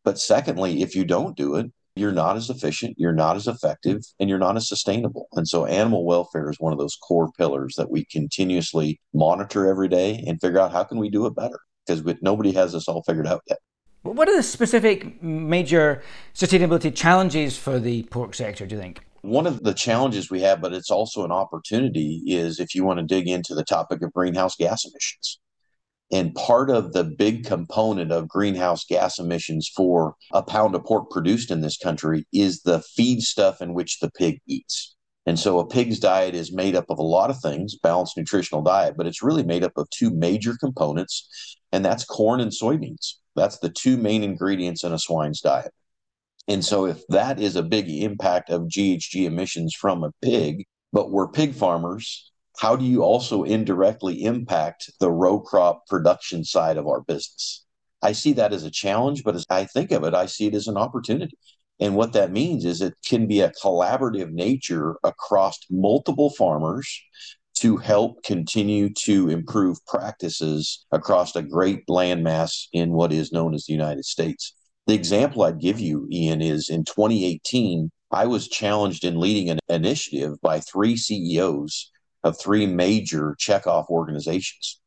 But 0.04 0.18
secondly, 0.18 0.82
if 0.82 0.96
you 0.96 1.04
don't 1.04 1.36
do 1.36 1.54
it, 1.56 1.70
you're 1.96 2.12
not 2.12 2.36
as 2.36 2.50
efficient, 2.50 2.94
you're 2.98 3.12
not 3.12 3.36
as 3.36 3.48
effective, 3.48 4.02
and 4.20 4.28
you're 4.28 4.38
not 4.38 4.56
as 4.56 4.68
sustainable. 4.68 5.28
And 5.32 5.48
so, 5.48 5.64
animal 5.66 6.04
welfare 6.04 6.50
is 6.50 6.60
one 6.60 6.72
of 6.72 6.78
those 6.78 6.96
core 6.96 7.30
pillars 7.38 7.74
that 7.76 7.90
we 7.90 8.04
continuously 8.04 9.00
monitor 9.14 9.66
every 9.66 9.88
day 9.88 10.22
and 10.26 10.40
figure 10.40 10.60
out 10.60 10.72
how 10.72 10.84
can 10.84 10.98
we 10.98 11.10
do 11.10 11.26
it 11.26 11.34
better 11.34 11.58
because 11.86 12.02
nobody 12.20 12.52
has 12.52 12.72
this 12.72 12.88
all 12.88 13.02
figured 13.02 13.26
out 13.26 13.42
yet. 13.48 13.58
What 14.02 14.28
are 14.28 14.36
the 14.36 14.42
specific 14.42 15.22
major 15.22 16.02
sustainability 16.34 16.94
challenges 16.94 17.58
for 17.58 17.78
the 17.80 18.04
pork 18.04 18.34
sector, 18.34 18.66
do 18.66 18.76
you 18.76 18.80
think? 18.80 19.04
One 19.22 19.46
of 19.46 19.64
the 19.64 19.74
challenges 19.74 20.30
we 20.30 20.42
have, 20.42 20.60
but 20.60 20.72
it's 20.72 20.90
also 20.90 21.24
an 21.24 21.32
opportunity, 21.32 22.22
is 22.26 22.60
if 22.60 22.74
you 22.74 22.84
want 22.84 23.00
to 23.00 23.04
dig 23.04 23.28
into 23.28 23.54
the 23.54 23.64
topic 23.64 24.02
of 24.02 24.12
greenhouse 24.12 24.54
gas 24.54 24.84
emissions. 24.84 25.40
And 26.12 26.34
part 26.34 26.70
of 26.70 26.92
the 26.92 27.02
big 27.02 27.44
component 27.44 28.12
of 28.12 28.28
greenhouse 28.28 28.84
gas 28.84 29.18
emissions 29.18 29.68
for 29.74 30.14
a 30.32 30.42
pound 30.42 30.74
of 30.74 30.84
pork 30.84 31.10
produced 31.10 31.50
in 31.50 31.62
this 31.62 31.76
country 31.76 32.26
is 32.32 32.62
the 32.62 32.80
feed 32.80 33.22
stuff 33.22 33.60
in 33.60 33.74
which 33.74 33.98
the 33.98 34.10
pig 34.10 34.40
eats. 34.46 34.94
And 35.26 35.38
so 35.38 35.58
a 35.58 35.66
pig's 35.66 35.98
diet 35.98 36.36
is 36.36 36.52
made 36.52 36.76
up 36.76 36.84
of 36.88 36.98
a 36.98 37.02
lot 37.02 37.30
of 37.30 37.40
things, 37.40 37.76
balanced 37.76 38.16
nutritional 38.16 38.62
diet, 38.62 38.94
but 38.96 39.08
it's 39.08 39.24
really 39.24 39.42
made 39.42 39.64
up 39.64 39.72
of 39.76 39.90
two 39.90 40.10
major 40.10 40.56
components, 40.58 41.56
and 41.72 41.84
that's 41.84 42.04
corn 42.04 42.40
and 42.40 42.52
soybeans. 42.52 43.14
That's 43.34 43.58
the 43.58 43.68
two 43.68 43.96
main 43.96 44.22
ingredients 44.22 44.84
in 44.84 44.92
a 44.92 44.98
swine's 44.98 45.40
diet. 45.40 45.72
And 46.46 46.64
so, 46.64 46.86
if 46.86 47.04
that 47.08 47.40
is 47.40 47.56
a 47.56 47.62
big 47.64 47.90
impact 47.90 48.50
of 48.50 48.68
GHG 48.68 49.24
emissions 49.24 49.74
from 49.74 50.04
a 50.04 50.12
pig, 50.22 50.64
but 50.92 51.10
we're 51.10 51.28
pig 51.28 51.54
farmers, 51.54 52.30
how 52.58 52.76
do 52.76 52.84
you 52.84 53.02
also 53.02 53.42
indirectly 53.42 54.24
impact 54.24 54.90
the 55.00 55.10
row 55.10 55.40
crop 55.40 55.86
production 55.86 56.44
side 56.44 56.76
of 56.76 56.86
our 56.86 57.00
business? 57.00 57.64
I 58.02 58.12
see 58.12 58.32
that 58.34 58.52
as 58.52 58.64
a 58.64 58.70
challenge, 58.70 59.24
but 59.24 59.34
as 59.34 59.44
I 59.50 59.64
think 59.64 59.90
of 59.92 60.04
it, 60.04 60.14
I 60.14 60.26
see 60.26 60.46
it 60.46 60.54
as 60.54 60.66
an 60.66 60.76
opportunity. 60.76 61.36
And 61.80 61.94
what 61.94 62.14
that 62.14 62.32
means 62.32 62.64
is 62.64 62.80
it 62.80 62.94
can 63.04 63.26
be 63.26 63.40
a 63.40 63.52
collaborative 63.62 64.30
nature 64.30 64.96
across 65.04 65.58
multiple 65.70 66.30
farmers 66.30 67.02
to 67.58 67.76
help 67.76 68.22
continue 68.22 68.90
to 69.04 69.28
improve 69.30 69.84
practices 69.86 70.86
across 70.92 71.34
a 71.36 71.42
great 71.42 71.86
landmass 71.88 72.66
in 72.72 72.92
what 72.92 73.12
is 73.12 73.32
known 73.32 73.54
as 73.54 73.64
the 73.64 73.72
United 73.72 74.04
States. 74.04 74.54
The 74.86 74.94
example 74.94 75.42
I'd 75.42 75.60
give 75.60 75.80
you, 75.80 76.06
Ian, 76.10 76.42
is 76.42 76.68
in 76.68 76.84
2018, 76.84 77.90
I 78.10 78.26
was 78.26 78.48
challenged 78.48 79.04
in 79.04 79.18
leading 79.18 79.50
an 79.50 79.58
initiative 79.68 80.40
by 80.40 80.60
three 80.60 80.96
CEOs 80.96 81.90
of 82.26 82.38
three 82.38 82.66
major 82.66 83.36
checkoff 83.40 83.88
organizations. 83.88 84.80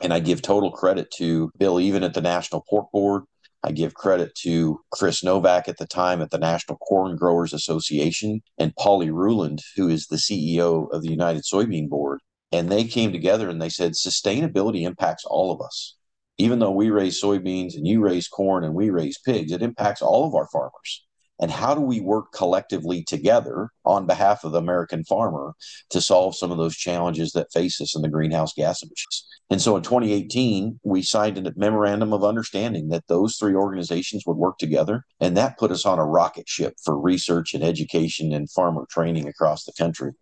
And 0.00 0.12
I 0.12 0.20
give 0.20 0.42
total 0.42 0.70
credit 0.70 1.10
to 1.16 1.50
Bill 1.58 1.80
Even 1.80 2.02
at 2.02 2.14
the 2.14 2.20
National 2.20 2.64
Pork 2.68 2.90
Board, 2.92 3.24
I 3.62 3.72
give 3.72 3.94
credit 3.94 4.34
to 4.42 4.80
Chris 4.90 5.24
Novak 5.24 5.68
at 5.68 5.78
the 5.78 5.86
time 5.86 6.20
at 6.20 6.30
the 6.30 6.38
National 6.38 6.76
Corn 6.76 7.16
Growers 7.16 7.54
Association 7.54 8.42
and 8.58 8.76
Polly 8.76 9.08
Ruhland, 9.08 9.60
who 9.74 9.88
is 9.88 10.06
the 10.06 10.16
CEO 10.16 10.92
of 10.92 11.00
the 11.00 11.08
United 11.08 11.44
Soybean 11.44 11.88
Board. 11.88 12.20
And 12.52 12.70
they 12.70 12.84
came 12.84 13.10
together 13.10 13.48
and 13.48 13.62
they 13.62 13.70
said 13.70 13.92
sustainability 13.92 14.82
impacts 14.82 15.24
all 15.24 15.50
of 15.50 15.62
us. 15.62 15.96
Even 16.36 16.58
though 16.58 16.72
we 16.72 16.90
raise 16.90 17.22
soybeans 17.22 17.74
and 17.74 17.86
you 17.86 18.02
raise 18.02 18.28
corn 18.28 18.64
and 18.64 18.74
we 18.74 18.90
raise 18.90 19.18
pigs, 19.18 19.50
it 19.50 19.62
impacts 19.62 20.02
all 20.02 20.26
of 20.26 20.34
our 20.34 20.48
farmers. 20.52 21.06
And 21.40 21.50
how 21.50 21.74
do 21.74 21.80
we 21.80 22.00
work 22.00 22.32
collectively 22.32 23.02
together 23.04 23.70
on 23.84 24.06
behalf 24.06 24.44
of 24.44 24.52
the 24.52 24.58
American 24.58 25.04
farmer 25.04 25.54
to 25.90 26.00
solve 26.00 26.36
some 26.36 26.50
of 26.50 26.58
those 26.58 26.76
challenges 26.76 27.32
that 27.32 27.52
face 27.52 27.80
us 27.80 27.96
in 27.96 28.02
the 28.02 28.08
greenhouse 28.08 28.52
gas 28.54 28.82
emissions. 28.82 29.26
And 29.50 29.60
so 29.60 29.76
in 29.76 29.82
2018, 29.82 30.80
we 30.84 31.02
signed 31.02 31.36
a 31.38 31.52
memorandum 31.54 32.14
of 32.14 32.24
understanding 32.24 32.88
that 32.88 33.06
those 33.08 33.36
three 33.36 33.54
organizations 33.54 34.24
would 34.26 34.38
work 34.38 34.56
together. 34.58 35.04
And 35.20 35.36
that 35.36 35.58
put 35.58 35.70
us 35.70 35.84
on 35.84 35.98
a 35.98 36.04
rocket 36.04 36.48
ship 36.48 36.74
for 36.82 36.98
research 36.98 37.52
and 37.52 37.62
education 37.62 38.32
and 38.32 38.50
farmer 38.50 38.86
training 38.90 39.28
across 39.28 39.64
the 39.64 39.74
country. 39.76 40.12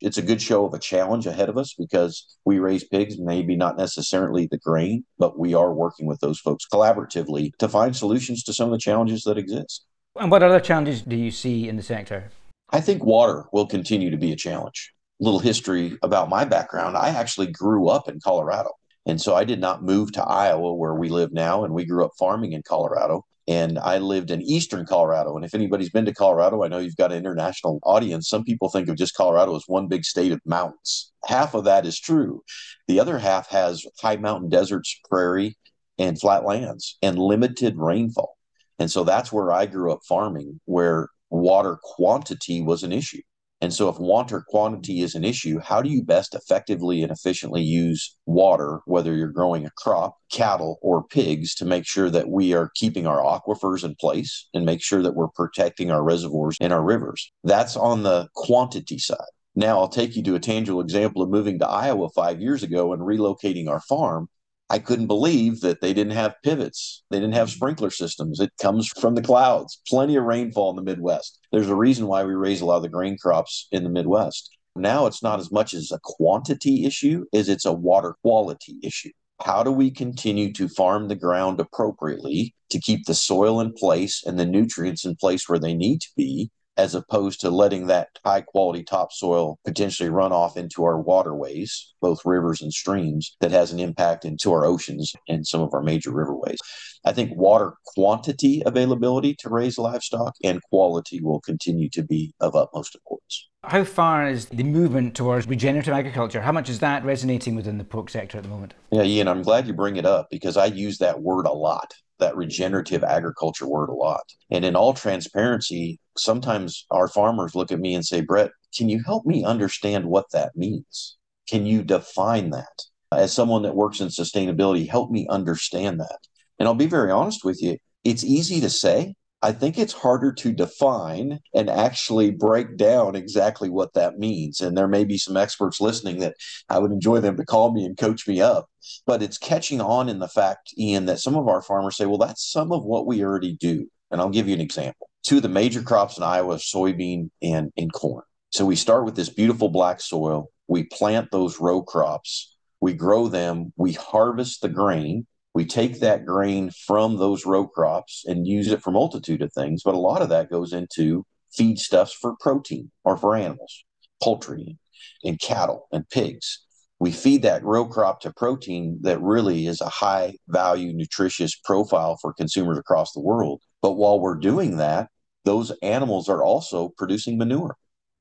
It's 0.00 0.16
a 0.16 0.22
good 0.22 0.40
show 0.40 0.64
of 0.64 0.72
a 0.72 0.78
challenge 0.78 1.26
ahead 1.26 1.50
of 1.50 1.58
us 1.58 1.74
because 1.78 2.38
we 2.46 2.58
raise 2.58 2.84
pigs, 2.84 3.18
maybe 3.18 3.54
not 3.54 3.76
necessarily 3.76 4.46
the 4.46 4.58
grain, 4.58 5.04
but 5.18 5.38
we 5.38 5.52
are 5.52 5.74
working 5.74 6.06
with 6.06 6.20
those 6.20 6.40
folks 6.40 6.66
collaboratively 6.72 7.54
to 7.58 7.68
find 7.68 7.94
solutions 7.94 8.42
to 8.44 8.54
some 8.54 8.66
of 8.66 8.72
the 8.72 8.78
challenges 8.78 9.24
that 9.24 9.36
exist. 9.36 9.84
And 10.16 10.30
what 10.30 10.42
other 10.42 10.60
challenges 10.60 11.02
do 11.02 11.14
you 11.14 11.30
see 11.30 11.68
in 11.68 11.76
the 11.76 11.82
sector? 11.82 12.30
I 12.70 12.80
think 12.80 13.04
water 13.04 13.46
will 13.52 13.66
continue 13.66 14.10
to 14.10 14.16
be 14.16 14.32
a 14.32 14.36
challenge. 14.36 14.92
Little 15.20 15.38
history 15.38 15.98
about 16.02 16.28
my 16.28 16.44
background 16.44 16.96
I 16.96 17.10
actually 17.10 17.48
grew 17.48 17.88
up 17.88 18.08
in 18.08 18.20
Colorado. 18.20 18.70
And 19.06 19.20
so 19.20 19.34
I 19.34 19.44
did 19.44 19.60
not 19.60 19.84
move 19.84 20.12
to 20.12 20.22
Iowa 20.22 20.74
where 20.74 20.94
we 20.94 21.08
live 21.08 21.32
now. 21.32 21.64
And 21.64 21.74
we 21.74 21.84
grew 21.84 22.04
up 22.04 22.12
farming 22.18 22.52
in 22.52 22.62
Colorado. 22.62 23.24
And 23.46 23.78
I 23.78 23.98
lived 23.98 24.30
in 24.30 24.42
eastern 24.42 24.84
Colorado. 24.84 25.36
And 25.36 25.44
if 25.44 25.54
anybody's 25.54 25.90
been 25.90 26.04
to 26.04 26.14
Colorado, 26.14 26.62
I 26.62 26.68
know 26.68 26.78
you've 26.78 26.96
got 26.96 27.12
an 27.12 27.18
international 27.18 27.80
audience. 27.82 28.28
Some 28.28 28.44
people 28.44 28.68
think 28.68 28.88
of 28.88 28.96
just 28.96 29.14
Colorado 29.14 29.56
as 29.56 29.64
one 29.66 29.88
big 29.88 30.04
state 30.04 30.32
of 30.32 30.40
mountains. 30.44 31.12
Half 31.26 31.54
of 31.54 31.64
that 31.64 31.86
is 31.86 31.98
true. 31.98 32.42
The 32.88 33.00
other 33.00 33.18
half 33.18 33.48
has 33.50 33.84
high 34.00 34.16
mountain 34.16 34.48
deserts, 34.48 35.00
prairie, 35.08 35.56
and 35.98 36.20
flat 36.20 36.44
lands 36.44 36.98
and 37.02 37.18
limited 37.18 37.76
rainfall. 37.76 38.36
And 38.80 38.90
so 38.90 39.04
that's 39.04 39.30
where 39.30 39.52
I 39.52 39.66
grew 39.66 39.92
up 39.92 40.00
farming, 40.08 40.58
where 40.64 41.10
water 41.28 41.78
quantity 41.82 42.60
was 42.62 42.82
an 42.82 42.92
issue. 42.92 43.20
And 43.62 43.74
so, 43.74 43.90
if 43.90 43.98
water 43.98 44.42
quantity 44.48 45.02
is 45.02 45.14
an 45.14 45.22
issue, 45.22 45.58
how 45.58 45.82
do 45.82 45.90
you 45.90 46.02
best 46.02 46.34
effectively 46.34 47.02
and 47.02 47.12
efficiently 47.12 47.60
use 47.60 48.16
water, 48.24 48.80
whether 48.86 49.14
you're 49.14 49.28
growing 49.28 49.66
a 49.66 49.70
crop, 49.76 50.16
cattle, 50.32 50.78
or 50.80 51.04
pigs, 51.04 51.54
to 51.56 51.66
make 51.66 51.86
sure 51.86 52.08
that 52.08 52.30
we 52.30 52.54
are 52.54 52.70
keeping 52.74 53.06
our 53.06 53.18
aquifers 53.18 53.84
in 53.84 53.96
place 54.00 54.48
and 54.54 54.64
make 54.64 54.82
sure 54.82 55.02
that 55.02 55.14
we're 55.14 55.28
protecting 55.28 55.90
our 55.90 56.02
reservoirs 56.02 56.56
and 56.58 56.72
our 56.72 56.82
rivers? 56.82 57.30
That's 57.44 57.76
on 57.76 58.02
the 58.02 58.28
quantity 58.34 58.98
side. 58.98 59.18
Now, 59.54 59.78
I'll 59.78 59.88
take 59.88 60.16
you 60.16 60.22
to 60.22 60.36
a 60.36 60.40
tangible 60.40 60.80
example 60.80 61.20
of 61.20 61.28
moving 61.28 61.58
to 61.58 61.68
Iowa 61.68 62.08
five 62.14 62.40
years 62.40 62.62
ago 62.62 62.94
and 62.94 63.02
relocating 63.02 63.68
our 63.68 63.80
farm. 63.80 64.30
I 64.70 64.78
couldn't 64.78 65.08
believe 65.08 65.62
that 65.62 65.80
they 65.80 65.92
didn't 65.92 66.12
have 66.12 66.40
pivots. 66.44 67.02
They 67.10 67.18
didn't 67.18 67.34
have 67.34 67.50
sprinkler 67.50 67.90
systems. 67.90 68.38
It 68.38 68.52
comes 68.62 68.86
from 68.86 69.16
the 69.16 69.22
clouds, 69.22 69.82
plenty 69.88 70.14
of 70.14 70.22
rainfall 70.22 70.70
in 70.70 70.76
the 70.76 70.82
Midwest. 70.82 71.40
There's 71.50 71.68
a 71.68 71.74
reason 71.74 72.06
why 72.06 72.22
we 72.22 72.34
raise 72.34 72.60
a 72.60 72.66
lot 72.66 72.76
of 72.76 72.82
the 72.82 72.88
grain 72.88 73.18
crops 73.18 73.66
in 73.72 73.82
the 73.82 73.90
Midwest. 73.90 74.48
Now 74.76 75.06
it's 75.06 75.24
not 75.24 75.40
as 75.40 75.50
much 75.50 75.74
as 75.74 75.90
a 75.90 75.98
quantity 76.04 76.84
issue 76.84 77.24
as 77.34 77.48
it's 77.48 77.64
a 77.64 77.72
water 77.72 78.14
quality 78.22 78.76
issue. 78.80 79.10
How 79.42 79.64
do 79.64 79.72
we 79.72 79.90
continue 79.90 80.52
to 80.52 80.68
farm 80.68 81.08
the 81.08 81.16
ground 81.16 81.58
appropriately 81.58 82.54
to 82.68 82.78
keep 82.78 83.06
the 83.06 83.14
soil 83.14 83.60
in 83.60 83.72
place 83.72 84.22
and 84.24 84.38
the 84.38 84.46
nutrients 84.46 85.04
in 85.04 85.16
place 85.16 85.48
where 85.48 85.58
they 85.58 85.74
need 85.74 86.00
to 86.02 86.10
be 86.16 86.52
as 86.76 86.94
opposed 86.94 87.40
to 87.40 87.50
letting 87.50 87.86
that 87.86 88.08
high 88.24 88.40
quality 88.40 88.82
topsoil 88.82 89.58
potentially 89.64 90.08
run 90.08 90.32
off 90.32 90.56
into 90.56 90.84
our 90.84 91.00
waterways, 91.00 91.94
both 92.00 92.24
rivers 92.24 92.62
and 92.62 92.72
streams, 92.72 93.36
that 93.40 93.50
has 93.50 93.72
an 93.72 93.80
impact 93.80 94.24
into 94.24 94.52
our 94.52 94.64
oceans 94.64 95.12
and 95.28 95.46
some 95.46 95.60
of 95.60 95.74
our 95.74 95.82
major 95.82 96.10
riverways. 96.10 96.58
I 97.04 97.12
think 97.12 97.36
water 97.36 97.74
quantity 97.86 98.62
availability 98.64 99.34
to 99.40 99.48
raise 99.48 99.78
livestock 99.78 100.34
and 100.44 100.62
quality 100.62 101.20
will 101.20 101.40
continue 101.40 101.88
to 101.90 102.02
be 102.02 102.34
of 102.40 102.54
utmost 102.54 102.94
importance. 102.94 103.48
How 103.64 103.84
far 103.84 104.26
is 104.28 104.46
the 104.46 104.64
movement 104.64 105.14
towards 105.14 105.46
regenerative 105.46 105.92
agriculture? 105.92 106.40
How 106.40 106.52
much 106.52 106.70
is 106.70 106.78
that 106.78 107.04
resonating 107.04 107.54
within 107.54 107.78
the 107.78 107.84
pork 107.84 108.08
sector 108.08 108.38
at 108.38 108.44
the 108.44 108.48
moment? 108.48 108.74
Yeah, 108.90 109.02
Ian, 109.02 109.28
I'm 109.28 109.42
glad 109.42 109.66
you 109.66 109.74
bring 109.74 109.96
it 109.96 110.06
up 110.06 110.28
because 110.30 110.56
I 110.56 110.66
use 110.66 110.98
that 110.98 111.20
word 111.20 111.46
a 111.46 111.52
lot 111.52 111.94
that 112.20 112.36
regenerative 112.36 113.02
agriculture 113.02 113.66
word 113.66 113.88
a 113.88 113.94
lot. 113.94 114.22
And 114.50 114.64
in 114.64 114.76
all 114.76 114.94
transparency, 114.94 115.98
sometimes 116.20 116.86
our 116.90 117.08
farmers 117.08 117.54
look 117.54 117.72
at 117.72 117.80
me 117.80 117.94
and 117.94 118.04
say, 118.04 118.20
Brett, 118.20 118.50
can 118.76 118.88
you 118.88 119.02
help 119.04 119.26
me 119.26 119.44
understand 119.44 120.04
what 120.04 120.30
that 120.32 120.56
means? 120.56 121.16
Can 121.48 121.66
you 121.66 121.82
define 121.82 122.50
that? 122.50 122.84
As 123.12 123.32
someone 123.32 123.62
that 123.62 123.74
works 123.74 124.00
in 124.00 124.08
sustainability, 124.08 124.88
help 124.88 125.10
me 125.10 125.26
understand 125.28 125.98
that. 126.00 126.18
And 126.58 126.68
I'll 126.68 126.74
be 126.74 126.86
very 126.86 127.10
honest 127.10 127.44
with 127.44 127.60
you, 127.62 127.78
it's 128.04 128.22
easy 128.22 128.60
to 128.60 128.70
say, 128.70 129.14
I 129.42 129.52
think 129.52 129.78
it's 129.78 129.94
harder 129.94 130.32
to 130.32 130.52
define 130.52 131.40
and 131.54 131.70
actually 131.70 132.30
break 132.30 132.76
down 132.76 133.16
exactly 133.16 133.70
what 133.70 133.94
that 133.94 134.18
means. 134.18 134.60
And 134.60 134.76
there 134.76 134.86
may 134.86 135.04
be 135.04 135.16
some 135.16 135.36
experts 135.36 135.80
listening 135.80 136.20
that 136.20 136.34
I 136.68 136.78
would 136.78 136.92
enjoy 136.92 137.20
them 137.20 137.36
to 137.38 137.44
call 137.44 137.72
me 137.72 137.84
and 137.86 137.96
coach 137.96 138.28
me 138.28 138.40
up. 138.42 138.68
But 139.06 139.22
it's 139.22 139.38
catching 139.38 139.80
on 139.80 140.08
in 140.08 140.18
the 140.18 140.28
fact, 140.28 140.74
Ian, 140.78 141.06
that 141.06 141.20
some 141.20 141.36
of 141.36 141.48
our 141.48 141.62
farmers 141.62 141.96
say, 141.96 142.06
well, 142.06 142.18
that's 142.18 142.50
some 142.52 142.70
of 142.70 142.84
what 142.84 143.06
we 143.06 143.24
already 143.24 143.56
do. 143.56 143.88
And 144.10 144.20
I'll 144.20 144.28
give 144.28 144.46
you 144.46 144.54
an 144.54 144.60
example. 144.60 145.09
Two 145.22 145.36
of 145.36 145.42
the 145.42 145.48
major 145.48 145.82
crops 145.82 146.16
in 146.16 146.22
Iowa 146.22 146.56
soybean 146.56 147.30
and, 147.42 147.72
and 147.76 147.92
corn. 147.92 148.24
So 148.50 148.64
we 148.64 148.76
start 148.76 149.04
with 149.04 149.16
this 149.16 149.28
beautiful 149.28 149.68
black 149.68 150.00
soil. 150.00 150.48
We 150.66 150.84
plant 150.84 151.30
those 151.30 151.60
row 151.60 151.82
crops. 151.82 152.56
We 152.80 152.94
grow 152.94 153.28
them. 153.28 153.72
We 153.76 153.92
harvest 153.92 154.62
the 154.62 154.68
grain 154.68 155.26
we 155.52 155.66
take 155.66 156.00
that 156.00 156.24
grain 156.24 156.70
from 156.70 157.16
those 157.16 157.44
row 157.44 157.66
crops 157.66 158.24
and 158.26 158.46
use 158.46 158.68
it 158.68 158.82
for 158.82 158.92
multitude 158.92 159.42
of 159.42 159.52
things, 159.52 159.82
but 159.84 159.94
a 159.94 159.98
lot 159.98 160.22
of 160.22 160.28
that 160.28 160.50
goes 160.50 160.72
into 160.72 161.26
feedstuffs 161.58 162.12
for 162.12 162.36
protein 162.38 162.90
or 163.04 163.16
for 163.16 163.34
animals, 163.34 163.84
poultry 164.22 164.78
and 165.24 165.40
cattle 165.40 165.88
and 165.90 166.08
pigs. 166.08 166.64
We 167.00 167.10
feed 167.10 167.42
that 167.42 167.64
row 167.64 167.86
crop 167.86 168.20
to 168.20 168.32
protein 168.32 168.98
that 169.02 169.20
really 169.20 169.66
is 169.66 169.80
a 169.80 169.88
high 169.88 170.36
value, 170.48 170.92
nutritious 170.92 171.56
profile 171.56 172.16
for 172.20 172.32
consumers 172.32 172.78
across 172.78 173.12
the 173.12 173.20
world. 173.20 173.60
But 173.82 173.92
while 173.92 174.20
we're 174.20 174.36
doing 174.36 174.76
that, 174.76 175.08
those 175.44 175.72
animals 175.82 176.28
are 176.28 176.42
also 176.42 176.90
producing 176.96 177.38
manure 177.38 177.76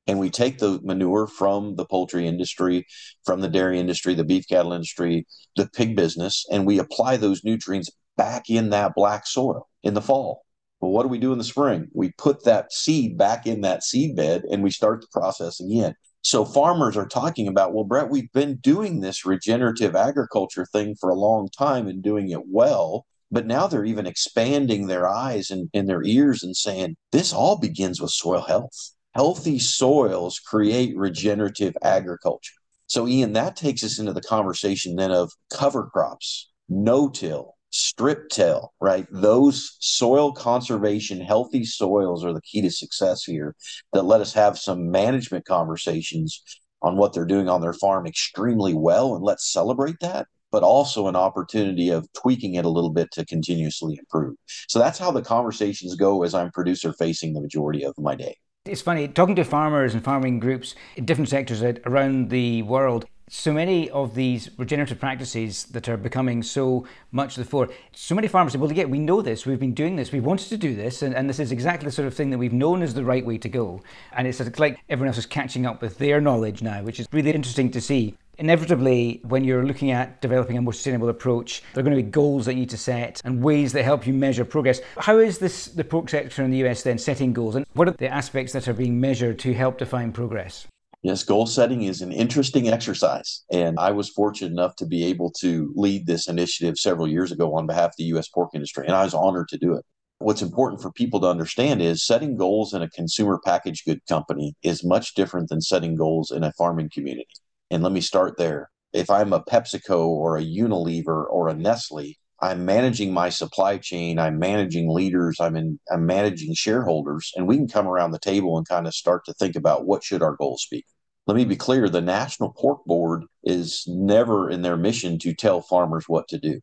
and 0.09 0.17
we 0.17 0.31
take 0.31 0.57
the 0.57 0.79
manure 0.83 1.27
from 1.27 1.75
the 1.75 1.85
poultry 1.85 2.25
industry, 2.27 2.87
from 3.25 3.41
the 3.41 3.47
dairy 3.47 3.79
industry, 3.79 4.15
the 4.15 4.23
beef 4.23 4.47
cattle 4.47 4.73
industry, 4.73 5.27
the 5.55 5.67
pig 5.67 5.95
business, 5.95 6.45
and 6.51 6.65
we 6.65 6.79
apply 6.79 7.15
those 7.17 7.43
nutrients 7.43 7.91
back 8.17 8.49
in 8.49 8.71
that 8.71 8.95
black 8.95 9.27
soil 9.27 9.67
in 9.83 9.93
the 9.93 10.01
fall. 10.01 10.41
Well, 10.81 10.89
what 10.89 11.03
do 11.03 11.09
we 11.09 11.19
do 11.19 11.31
in 11.31 11.37
the 11.37 11.43
spring? 11.43 11.89
We 11.93 12.11
put 12.17 12.43
that 12.45 12.73
seed 12.73 13.19
back 13.19 13.45
in 13.45 13.61
that 13.61 13.83
seed 13.83 14.15
bed 14.15 14.45
and 14.49 14.63
we 14.63 14.71
start 14.71 15.01
the 15.01 15.07
process 15.11 15.59
again. 15.59 15.93
So 16.21 16.43
farmers 16.43 16.97
are 16.97 17.07
talking 17.07 17.47
about, 17.47 17.75
well, 17.75 17.83
Brett, 17.83 18.09
we've 18.09 18.31
been 18.33 18.55
doing 18.55 19.01
this 19.01 19.25
regenerative 19.25 19.95
agriculture 19.95 20.65
thing 20.65 20.95
for 20.99 21.11
a 21.11 21.15
long 21.15 21.49
time 21.55 21.87
and 21.87 22.01
doing 22.01 22.29
it 22.29 22.47
well. 22.47 23.05
But 23.31 23.45
now 23.45 23.67
they're 23.67 23.85
even 23.85 24.07
expanding 24.07 24.87
their 24.87 25.07
eyes 25.07 25.51
and, 25.51 25.69
and 25.73 25.87
their 25.87 26.03
ears 26.03 26.43
and 26.43 26.55
saying, 26.55 26.95
this 27.11 27.31
all 27.31 27.57
begins 27.57 28.01
with 28.01 28.11
soil 28.11 28.41
health 28.41 28.71
healthy 29.15 29.59
soils 29.59 30.39
create 30.39 30.97
regenerative 30.97 31.75
agriculture. 31.83 32.53
So, 32.87 33.07
Ian, 33.07 33.33
that 33.33 33.55
takes 33.55 33.83
us 33.83 33.99
into 33.99 34.13
the 34.13 34.21
conversation 34.21 34.95
then 34.95 35.11
of 35.11 35.31
cover 35.51 35.85
crops, 35.85 36.49
no 36.69 37.09
till, 37.09 37.55
strip 37.69 38.29
till, 38.29 38.73
right? 38.79 39.05
Those 39.11 39.77
soil 39.79 40.31
conservation, 40.31 41.21
healthy 41.21 41.65
soils 41.65 42.25
are 42.25 42.33
the 42.33 42.41
key 42.41 42.61
to 42.61 42.71
success 42.71 43.23
here 43.23 43.55
that 43.93 44.05
let 44.05 44.21
us 44.21 44.33
have 44.33 44.57
some 44.57 44.89
management 44.89 45.45
conversations 45.45 46.41
on 46.81 46.95
what 46.95 47.13
they're 47.13 47.25
doing 47.25 47.49
on 47.49 47.61
their 47.61 47.73
farm 47.73 48.07
extremely 48.07 48.73
well. 48.73 49.15
And 49.15 49.23
let's 49.23 49.51
celebrate 49.51 49.99
that, 50.01 50.27
but 50.51 50.63
also 50.63 51.07
an 51.07 51.15
opportunity 51.15 51.89
of 51.89 52.07
tweaking 52.13 52.55
it 52.55 52.65
a 52.65 52.69
little 52.69 52.89
bit 52.89 53.11
to 53.11 53.25
continuously 53.25 53.97
improve. 53.97 54.35
So 54.67 54.79
that's 54.79 54.99
how 54.99 55.11
the 55.11 55.21
conversations 55.21 55.95
go 55.95 56.23
as 56.23 56.33
I'm 56.33 56.51
producer 56.51 56.93
facing 56.93 57.33
the 57.33 57.41
majority 57.41 57.83
of 57.83 57.93
my 57.97 58.15
day. 58.15 58.35
It's 58.65 58.81
funny, 58.81 59.07
talking 59.07 59.35
to 59.35 59.43
farmers 59.43 59.93
and 59.93 60.03
farming 60.03 60.39
groups 60.39 60.75
in 60.95 61.05
different 61.05 61.29
sectors 61.29 61.63
around 61.63 62.29
the 62.29 62.61
world, 62.63 63.05
so 63.29 63.53
many 63.53 63.89
of 63.91 64.15
these 64.15 64.49
regenerative 64.57 64.99
practices 64.99 65.65
that 65.65 65.87
are 65.87 65.97
becoming 65.97 66.41
so 66.43 66.85
much 67.11 67.35
the 67.35 67.45
fore, 67.45 67.69
so 67.93 68.15
many 68.15 68.27
farmers 68.27 68.53
say, 68.53 68.59
well, 68.59 68.69
again, 68.69 68.89
we 68.89 68.99
know 68.99 69.21
this, 69.21 69.45
we've 69.45 69.59
been 69.59 69.73
doing 69.73 69.95
this, 69.95 70.11
we've 70.11 70.25
wanted 70.25 70.49
to 70.49 70.57
do 70.57 70.75
this, 70.75 71.03
and, 71.03 71.15
and 71.15 71.29
this 71.29 71.39
is 71.39 71.51
exactly 71.51 71.85
the 71.85 71.91
sort 71.91 72.07
of 72.07 72.13
thing 72.13 72.31
that 72.31 72.37
we've 72.37 72.53
known 72.53 72.81
is 72.81 72.93
the 72.93 73.05
right 73.05 73.25
way 73.25 73.37
to 73.37 73.47
go. 73.47 73.81
And 74.13 74.27
it's 74.27 74.39
like 74.59 74.79
everyone 74.89 75.07
else 75.07 75.19
is 75.19 75.25
catching 75.25 75.65
up 75.65 75.81
with 75.81 75.99
their 75.99 76.19
knowledge 76.19 76.61
now, 76.61 76.83
which 76.83 76.99
is 76.99 77.07
really 77.11 77.31
interesting 77.31 77.71
to 77.71 77.81
see 77.81 78.15
inevitably, 78.39 79.19
when 79.23 79.43
you're 79.43 79.65
looking 79.65 79.91
at 79.91 80.21
developing 80.21 80.57
a 80.57 80.61
more 80.61 80.73
sustainable 80.73 81.09
approach, 81.09 81.61
there 81.73 81.81
are 81.81 81.83
going 81.83 81.95
to 81.95 82.01
be 82.01 82.09
goals 82.09 82.45
that 82.45 82.53
you 82.53 82.61
need 82.61 82.69
to 82.69 82.77
set 82.77 83.21
and 83.23 83.43
ways 83.43 83.73
that 83.73 83.83
help 83.83 84.07
you 84.07 84.13
measure 84.13 84.45
progress. 84.45 84.79
How 84.97 85.19
is 85.19 85.37
this 85.37 85.65
the 85.65 85.83
pork 85.83 86.09
sector 86.09 86.43
in 86.43 86.51
the 86.51 86.65
US 86.65 86.81
then 86.83 86.97
setting 86.97 87.33
goals, 87.33 87.55
and 87.55 87.65
what 87.73 87.87
are 87.87 87.91
the 87.91 88.07
aspects 88.07 88.53
that 88.53 88.67
are 88.67 88.73
being 88.73 88.99
measured 88.99 89.37
to 89.39 89.53
help 89.53 89.77
define 89.77 90.11
progress? 90.11 90.65
Yes, 91.01 91.23
goal 91.23 91.45
setting 91.45 91.83
is 91.83 92.01
an 92.01 92.11
interesting 92.11 92.67
exercise. 92.67 93.43
And 93.51 93.79
I 93.79 93.91
was 93.91 94.09
fortunate 94.09 94.51
enough 94.51 94.75
to 94.77 94.85
be 94.85 95.05
able 95.05 95.31
to 95.39 95.71
lead 95.75 96.05
this 96.05 96.27
initiative 96.27 96.77
several 96.77 97.07
years 97.07 97.31
ago 97.31 97.55
on 97.55 97.67
behalf 97.67 97.91
of 97.91 97.97
the 97.97 98.03
U.S. 98.05 98.27
pork 98.27 98.49
industry. 98.53 98.85
And 98.85 98.95
I 98.95 99.05
was 99.05 99.13
honored 99.13 99.47
to 99.49 99.57
do 99.57 99.75
it. 99.75 99.85
what's 100.19 100.41
important 100.41 100.81
for 100.81 100.91
people 100.91 101.21
to 101.21 101.27
understand 101.27 101.81
is 101.81 102.05
setting 102.05 102.35
goals 102.35 102.73
in 102.73 102.81
a 102.81 102.89
consumer 102.89 103.39
packaged 103.45 103.85
good 103.85 104.05
company 104.07 104.53
is 104.61 104.83
much 104.83 105.13
different 105.13 105.47
than 105.47 105.61
setting 105.61 105.95
goals 105.95 106.31
in 106.31 106.43
a 106.43 106.51
farming 106.53 106.89
community. 106.93 107.27
And 107.71 107.83
let 107.83 107.91
me 107.91 108.01
start 108.01 108.37
there. 108.37 108.69
If 108.93 109.09
I'm 109.09 109.33
a 109.33 109.43
PepsiCo 109.43 110.07
or 110.07 110.37
a 110.37 110.43
Unilever 110.43 111.25
or 111.29 111.49
a 111.49 111.53
Nestle, 111.53 112.15
I'm 112.41 112.65
managing 112.65 113.13
my 113.13 113.29
supply 113.29 113.77
chain, 113.77 114.17
I'm 114.17 114.39
managing 114.39 114.89
leaders, 114.89 115.39
I'm 115.39 115.55
in, 115.55 115.79
I'm 115.91 116.05
managing 116.05 116.53
shareholders, 116.53 117.31
and 117.35 117.47
we 117.47 117.57
can 117.57 117.67
come 117.67 117.87
around 117.87 118.11
the 118.11 118.19
table 118.19 118.57
and 118.57 118.67
kind 118.67 118.87
of 118.87 118.95
start 118.95 119.25
to 119.25 119.33
think 119.33 119.55
about 119.55 119.85
what 119.85 120.03
should 120.03 120.23
our 120.23 120.35
goals 120.35 120.65
be. 120.71 120.85
Let 121.27 121.35
me 121.35 121.45
be 121.45 121.57
clear, 121.57 121.89
the 121.89 122.01
National 122.01 122.51
Pork 122.53 122.85
Board 122.85 123.25
is 123.43 123.83
never 123.87 124.49
in 124.49 124.61
their 124.61 124.77
mission 124.77 125.19
to 125.19 125.33
tell 125.33 125.61
farmers 125.61 126.05
what 126.07 126.27
to 126.29 126.39
do 126.39 126.61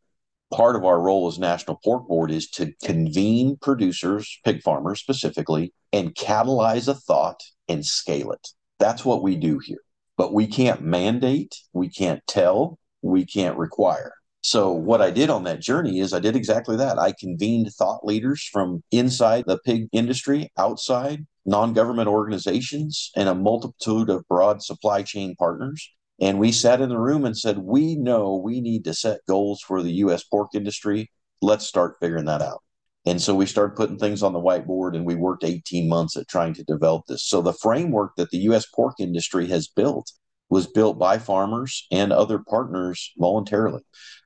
part 0.53 0.77
of 0.77 0.85
our 0.85 1.01
role 1.01 1.27
as 1.27 1.39
National 1.39 1.79
Pork 1.83 2.07
Board 2.07 2.31
is 2.31 2.49
to 2.51 2.73
convene 2.83 3.57
producers, 3.61 4.39
pig 4.45 4.63
farmers 4.63 5.01
specifically, 5.01 5.73
and 5.93 6.15
catalyze 6.15 6.89
a 6.89 6.95
thought 6.95 7.43
and 7.69 7.85
scale 7.85 8.33
it. 8.33 8.49
That's 8.79 9.05
what 9.05 9.23
we 9.23 9.37
do 9.37 9.59
here. 9.59 9.81
But 10.17 10.33
we 10.33 10.47
can't 10.47 10.83
mandate, 10.83 11.57
we 11.73 11.89
can't 11.89 12.23
tell, 12.27 12.79
we 13.03 13.25
can't 13.27 13.59
require. 13.59 14.13
So, 14.43 14.73
what 14.73 15.03
I 15.03 15.11
did 15.11 15.29
on 15.29 15.43
that 15.45 15.61
journey 15.61 15.99
is 15.99 16.13
I 16.13 16.21
did 16.21 16.37
exactly 16.37 16.77
that. 16.77 16.99
I 16.99 17.13
convened 17.19 17.73
thought 17.73 18.05
leaders 18.05 18.49
from 18.53 18.83
inside 18.93 19.45
the 19.47 19.59
pig 19.59 19.89
industry, 19.93 20.53
outside, 20.57 21.27
non 21.45 21.73
government 21.73 22.09
organizations, 22.09 23.11
and 23.17 23.29
a 23.29 23.35
multitude 23.35 24.09
of 24.09 24.27
broad 24.29 24.63
supply 24.63 25.03
chain 25.03 25.35
partners. 25.37 25.91
And 26.21 26.39
we 26.39 26.53
sat 26.53 26.81
in 26.81 26.89
the 26.89 26.99
room 26.99 27.25
and 27.25 27.37
said, 27.37 27.59
We 27.59 27.97
know 27.97 28.37
we 28.37 28.61
need 28.61 28.85
to 28.85 28.95
set 28.95 29.27
goals 29.27 29.61
for 29.61 29.83
the 29.83 29.93
US 30.05 30.25
pork 30.25 30.55
industry. 30.55 31.11
Let's 31.43 31.67
start 31.67 31.97
figuring 32.01 32.27
that 32.27 32.41
out. 32.41 32.63
And 33.07 33.23
so 33.23 33.35
we 33.35 33.47
started 33.47 33.77
putting 33.77 33.99
things 33.99 34.23
on 34.23 34.33
the 34.33 34.41
whiteboard 34.41 34.97
and 34.97 35.07
we 35.07 35.15
worked 35.15 35.45
18 35.45 35.89
months 35.89 36.17
at 36.17 36.29
trying 36.29 36.55
to 36.55 36.65
develop 36.65 37.07
this. 37.07 37.25
So 37.25 37.41
the 37.41 37.53
framework 37.53 38.17
that 38.17 38.31
the 38.31 38.39
US 38.51 38.67
pork 38.67 38.97
industry 38.99 39.47
has 39.49 39.69
built 39.69 40.11
was 40.51 40.67
built 40.67 40.99
by 40.99 41.19
farmers 41.19 41.87
and 41.91 42.13
other 42.13 42.39
partners 42.39 43.13
voluntarily. 43.17 43.83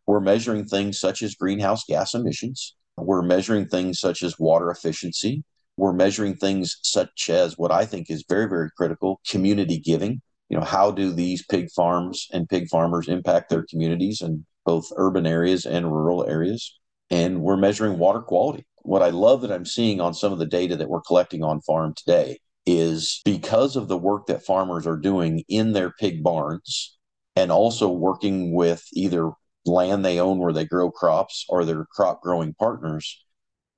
We're 0.06 0.20
measuring 0.20 0.64
things 0.64 0.98
such 0.98 1.22
as 1.22 1.34
greenhouse 1.34 1.84
gas 1.84 2.14
emissions. 2.14 2.74
We're 2.96 3.22
measuring 3.22 3.68
things 3.68 4.00
such 4.00 4.22
as 4.22 4.38
water 4.38 4.70
efficiency. 4.70 5.44
We're 5.76 5.92
measuring 5.92 6.36
things 6.36 6.78
such 6.82 7.30
as 7.30 7.56
what 7.56 7.70
I 7.70 7.84
think 7.86 8.10
is 8.10 8.24
very, 8.28 8.48
very 8.48 8.70
critical 8.76 9.20
community 9.28 9.78
giving 9.78 10.20
you 10.50 10.58
know 10.58 10.64
how 10.64 10.90
do 10.90 11.12
these 11.12 11.44
pig 11.46 11.70
farms 11.70 12.26
and 12.32 12.48
pig 12.48 12.68
farmers 12.68 13.08
impact 13.08 13.48
their 13.48 13.64
communities 13.70 14.20
in 14.20 14.44
both 14.66 14.92
urban 14.96 15.26
areas 15.26 15.64
and 15.64 15.90
rural 15.90 16.28
areas 16.28 16.78
and 17.08 17.40
we're 17.40 17.56
measuring 17.56 17.98
water 17.98 18.20
quality 18.20 18.66
what 18.82 19.02
i 19.02 19.10
love 19.10 19.42
that 19.42 19.52
i'm 19.52 19.64
seeing 19.64 20.00
on 20.00 20.14
some 20.14 20.32
of 20.32 20.38
the 20.38 20.46
data 20.46 20.76
that 20.76 20.88
we're 20.88 21.00
collecting 21.00 21.42
on 21.42 21.60
farm 21.60 21.94
today 21.94 22.38
is 22.66 23.20
because 23.24 23.76
of 23.76 23.88
the 23.88 23.98
work 23.98 24.26
that 24.26 24.44
farmers 24.44 24.86
are 24.86 24.96
doing 24.96 25.42
in 25.48 25.72
their 25.72 25.90
pig 25.90 26.22
barns 26.22 26.98
and 27.36 27.50
also 27.50 27.88
working 27.88 28.54
with 28.54 28.84
either 28.92 29.30
land 29.64 30.04
they 30.04 30.20
own 30.20 30.38
where 30.38 30.52
they 30.52 30.64
grow 30.64 30.90
crops 30.90 31.44
or 31.48 31.64
their 31.64 31.86
crop 31.86 32.22
growing 32.22 32.54
partners 32.54 33.22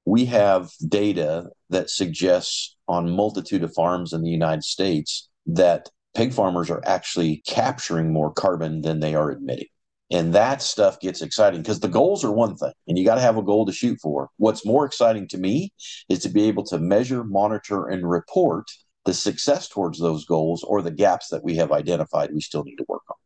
we 0.04 0.24
have 0.24 0.70
data 0.88 1.48
that 1.70 1.88
suggests 1.90 2.76
on 2.88 3.10
multitude 3.10 3.62
of 3.62 3.72
farms 3.74 4.12
in 4.12 4.22
the 4.22 4.30
united 4.30 4.64
states 4.64 5.28
that 5.46 5.88
pig 6.14 6.32
farmers 6.32 6.70
are 6.70 6.82
actually 6.84 7.42
capturing 7.46 8.12
more 8.12 8.32
carbon 8.32 8.82
than 8.82 9.00
they 9.00 9.14
are 9.14 9.30
admitting. 9.30 9.66
And 10.12 10.34
that 10.34 10.60
stuff 10.60 11.00
gets 11.00 11.22
exciting 11.22 11.62
because 11.62 11.80
the 11.80 11.88
goals 11.88 12.22
are 12.22 12.30
one 12.30 12.54
thing, 12.54 12.72
and 12.86 12.98
you 12.98 13.04
got 13.04 13.14
to 13.14 13.22
have 13.22 13.38
a 13.38 13.42
goal 13.42 13.64
to 13.64 13.72
shoot 13.72 13.98
for. 14.02 14.28
What's 14.36 14.66
more 14.66 14.84
exciting 14.84 15.26
to 15.28 15.38
me 15.38 15.72
is 16.10 16.18
to 16.20 16.28
be 16.28 16.44
able 16.44 16.64
to 16.64 16.78
measure, 16.78 17.24
monitor, 17.24 17.88
and 17.88 18.08
report 18.08 18.66
the 19.06 19.14
success 19.14 19.68
towards 19.68 19.98
those 19.98 20.26
goals 20.26 20.62
or 20.64 20.82
the 20.82 20.90
gaps 20.90 21.28
that 21.28 21.42
we 21.42 21.56
have 21.56 21.72
identified 21.72 22.30
we 22.32 22.42
still 22.42 22.62
need 22.62 22.76
to 22.76 22.84
work 22.88 23.02
on. 23.08 23.16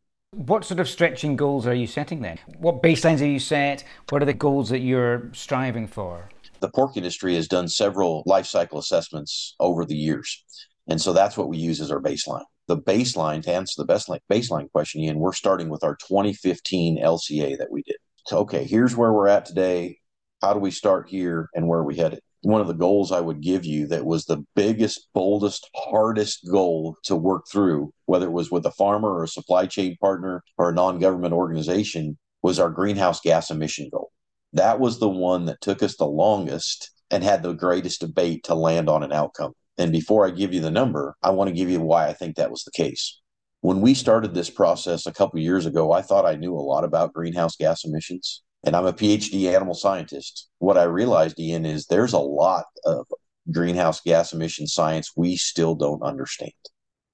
What 0.45 0.63
sort 0.63 0.79
of 0.79 0.87
stretching 0.87 1.35
goals 1.35 1.67
are 1.67 1.73
you 1.73 1.87
setting 1.87 2.21
then? 2.21 2.39
What 2.57 2.81
baselines 2.81 3.21
are 3.21 3.25
you 3.25 3.39
set? 3.39 3.83
What 4.09 4.21
are 4.21 4.25
the 4.25 4.33
goals 4.33 4.69
that 4.69 4.79
you're 4.79 5.29
striving 5.33 5.87
for? 5.87 6.29
The 6.61 6.69
pork 6.69 6.95
industry 6.95 7.35
has 7.35 7.49
done 7.49 7.67
several 7.67 8.23
life 8.25 8.45
cycle 8.45 8.79
assessments 8.79 9.55
over 9.59 9.83
the 9.83 9.95
years. 9.95 10.41
And 10.87 11.01
so 11.01 11.11
that's 11.11 11.35
what 11.35 11.49
we 11.49 11.57
use 11.57 11.81
as 11.81 11.91
our 11.91 12.01
baseline 12.01 12.45
the 12.67 12.77
baseline 12.77 13.41
to 13.43 13.53
answer 13.53 13.81
the 13.81 13.85
best 13.85 14.09
baseline 14.29 14.71
question, 14.71 15.01
Ian, 15.01 15.19
we're 15.19 15.33
starting 15.33 15.69
with 15.69 15.83
our 15.83 15.95
2015 15.95 17.01
LCA 17.01 17.57
that 17.57 17.71
we 17.71 17.81
did. 17.83 17.97
So, 18.25 18.39
okay, 18.39 18.65
here's 18.65 18.95
where 18.95 19.13
we're 19.13 19.29
at 19.29 19.45
today. 19.45 19.99
How 20.41 20.53
do 20.53 20.59
we 20.59 20.71
start 20.71 21.09
here 21.09 21.49
and 21.55 21.67
where 21.67 21.79
are 21.79 21.85
we 21.85 21.95
headed? 21.95 22.19
One 22.41 22.61
of 22.61 22.67
the 22.67 22.73
goals 22.73 23.11
I 23.11 23.21
would 23.21 23.41
give 23.41 23.65
you 23.65 23.87
that 23.87 24.05
was 24.05 24.25
the 24.25 24.45
biggest, 24.55 25.07
boldest, 25.13 25.69
hardest 25.75 26.47
goal 26.51 26.97
to 27.03 27.15
work 27.15 27.45
through, 27.51 27.91
whether 28.05 28.27
it 28.27 28.31
was 28.33 28.51
with 28.51 28.65
a 28.65 28.71
farmer 28.71 29.09
or 29.09 29.23
a 29.23 29.27
supply 29.27 29.65
chain 29.65 29.97
partner 29.99 30.43
or 30.57 30.69
a 30.69 30.73
non 30.73 30.99
government 30.99 31.33
organization, 31.33 32.17
was 32.43 32.59
our 32.59 32.69
greenhouse 32.69 33.21
gas 33.21 33.49
emission 33.49 33.89
goal. 33.91 34.11
That 34.53 34.79
was 34.79 34.99
the 34.99 35.09
one 35.09 35.45
that 35.45 35.61
took 35.61 35.81
us 35.81 35.97
the 35.97 36.05
longest 36.05 36.91
and 37.09 37.23
had 37.23 37.43
the 37.43 37.53
greatest 37.53 38.01
debate 38.01 38.43
to 38.43 38.55
land 38.55 38.89
on 38.89 39.03
an 39.03 39.11
outcome. 39.11 39.53
And 39.77 39.91
before 39.91 40.25
I 40.25 40.31
give 40.31 40.53
you 40.53 40.61
the 40.61 40.71
number, 40.71 41.15
I 41.21 41.29
want 41.29 41.49
to 41.49 41.55
give 41.55 41.69
you 41.69 41.79
why 41.79 42.07
I 42.07 42.13
think 42.13 42.35
that 42.35 42.49
was 42.49 42.63
the 42.63 42.71
case. 42.71 43.19
When 43.61 43.81
we 43.81 43.93
started 43.93 44.33
this 44.33 44.49
process 44.49 45.05
a 45.05 45.13
couple 45.13 45.39
years 45.39 45.65
ago, 45.65 45.91
I 45.91 46.01
thought 46.01 46.25
I 46.25 46.35
knew 46.35 46.55
a 46.55 46.59
lot 46.59 46.83
about 46.83 47.13
greenhouse 47.13 47.55
gas 47.55 47.85
emissions, 47.85 48.43
and 48.63 48.75
I'm 48.75 48.85
a 48.85 48.93
PhD 48.93 49.53
animal 49.53 49.75
scientist. 49.75 50.49
What 50.59 50.77
I 50.77 50.83
realized, 50.83 51.39
Ian, 51.39 51.65
is 51.65 51.85
there's 51.85 52.13
a 52.13 52.19
lot 52.19 52.65
of 52.85 53.05
greenhouse 53.51 54.01
gas 54.01 54.33
emission 54.33 54.67
science 54.67 55.11
we 55.15 55.35
still 55.37 55.75
don't 55.75 56.01
understand. 56.01 56.51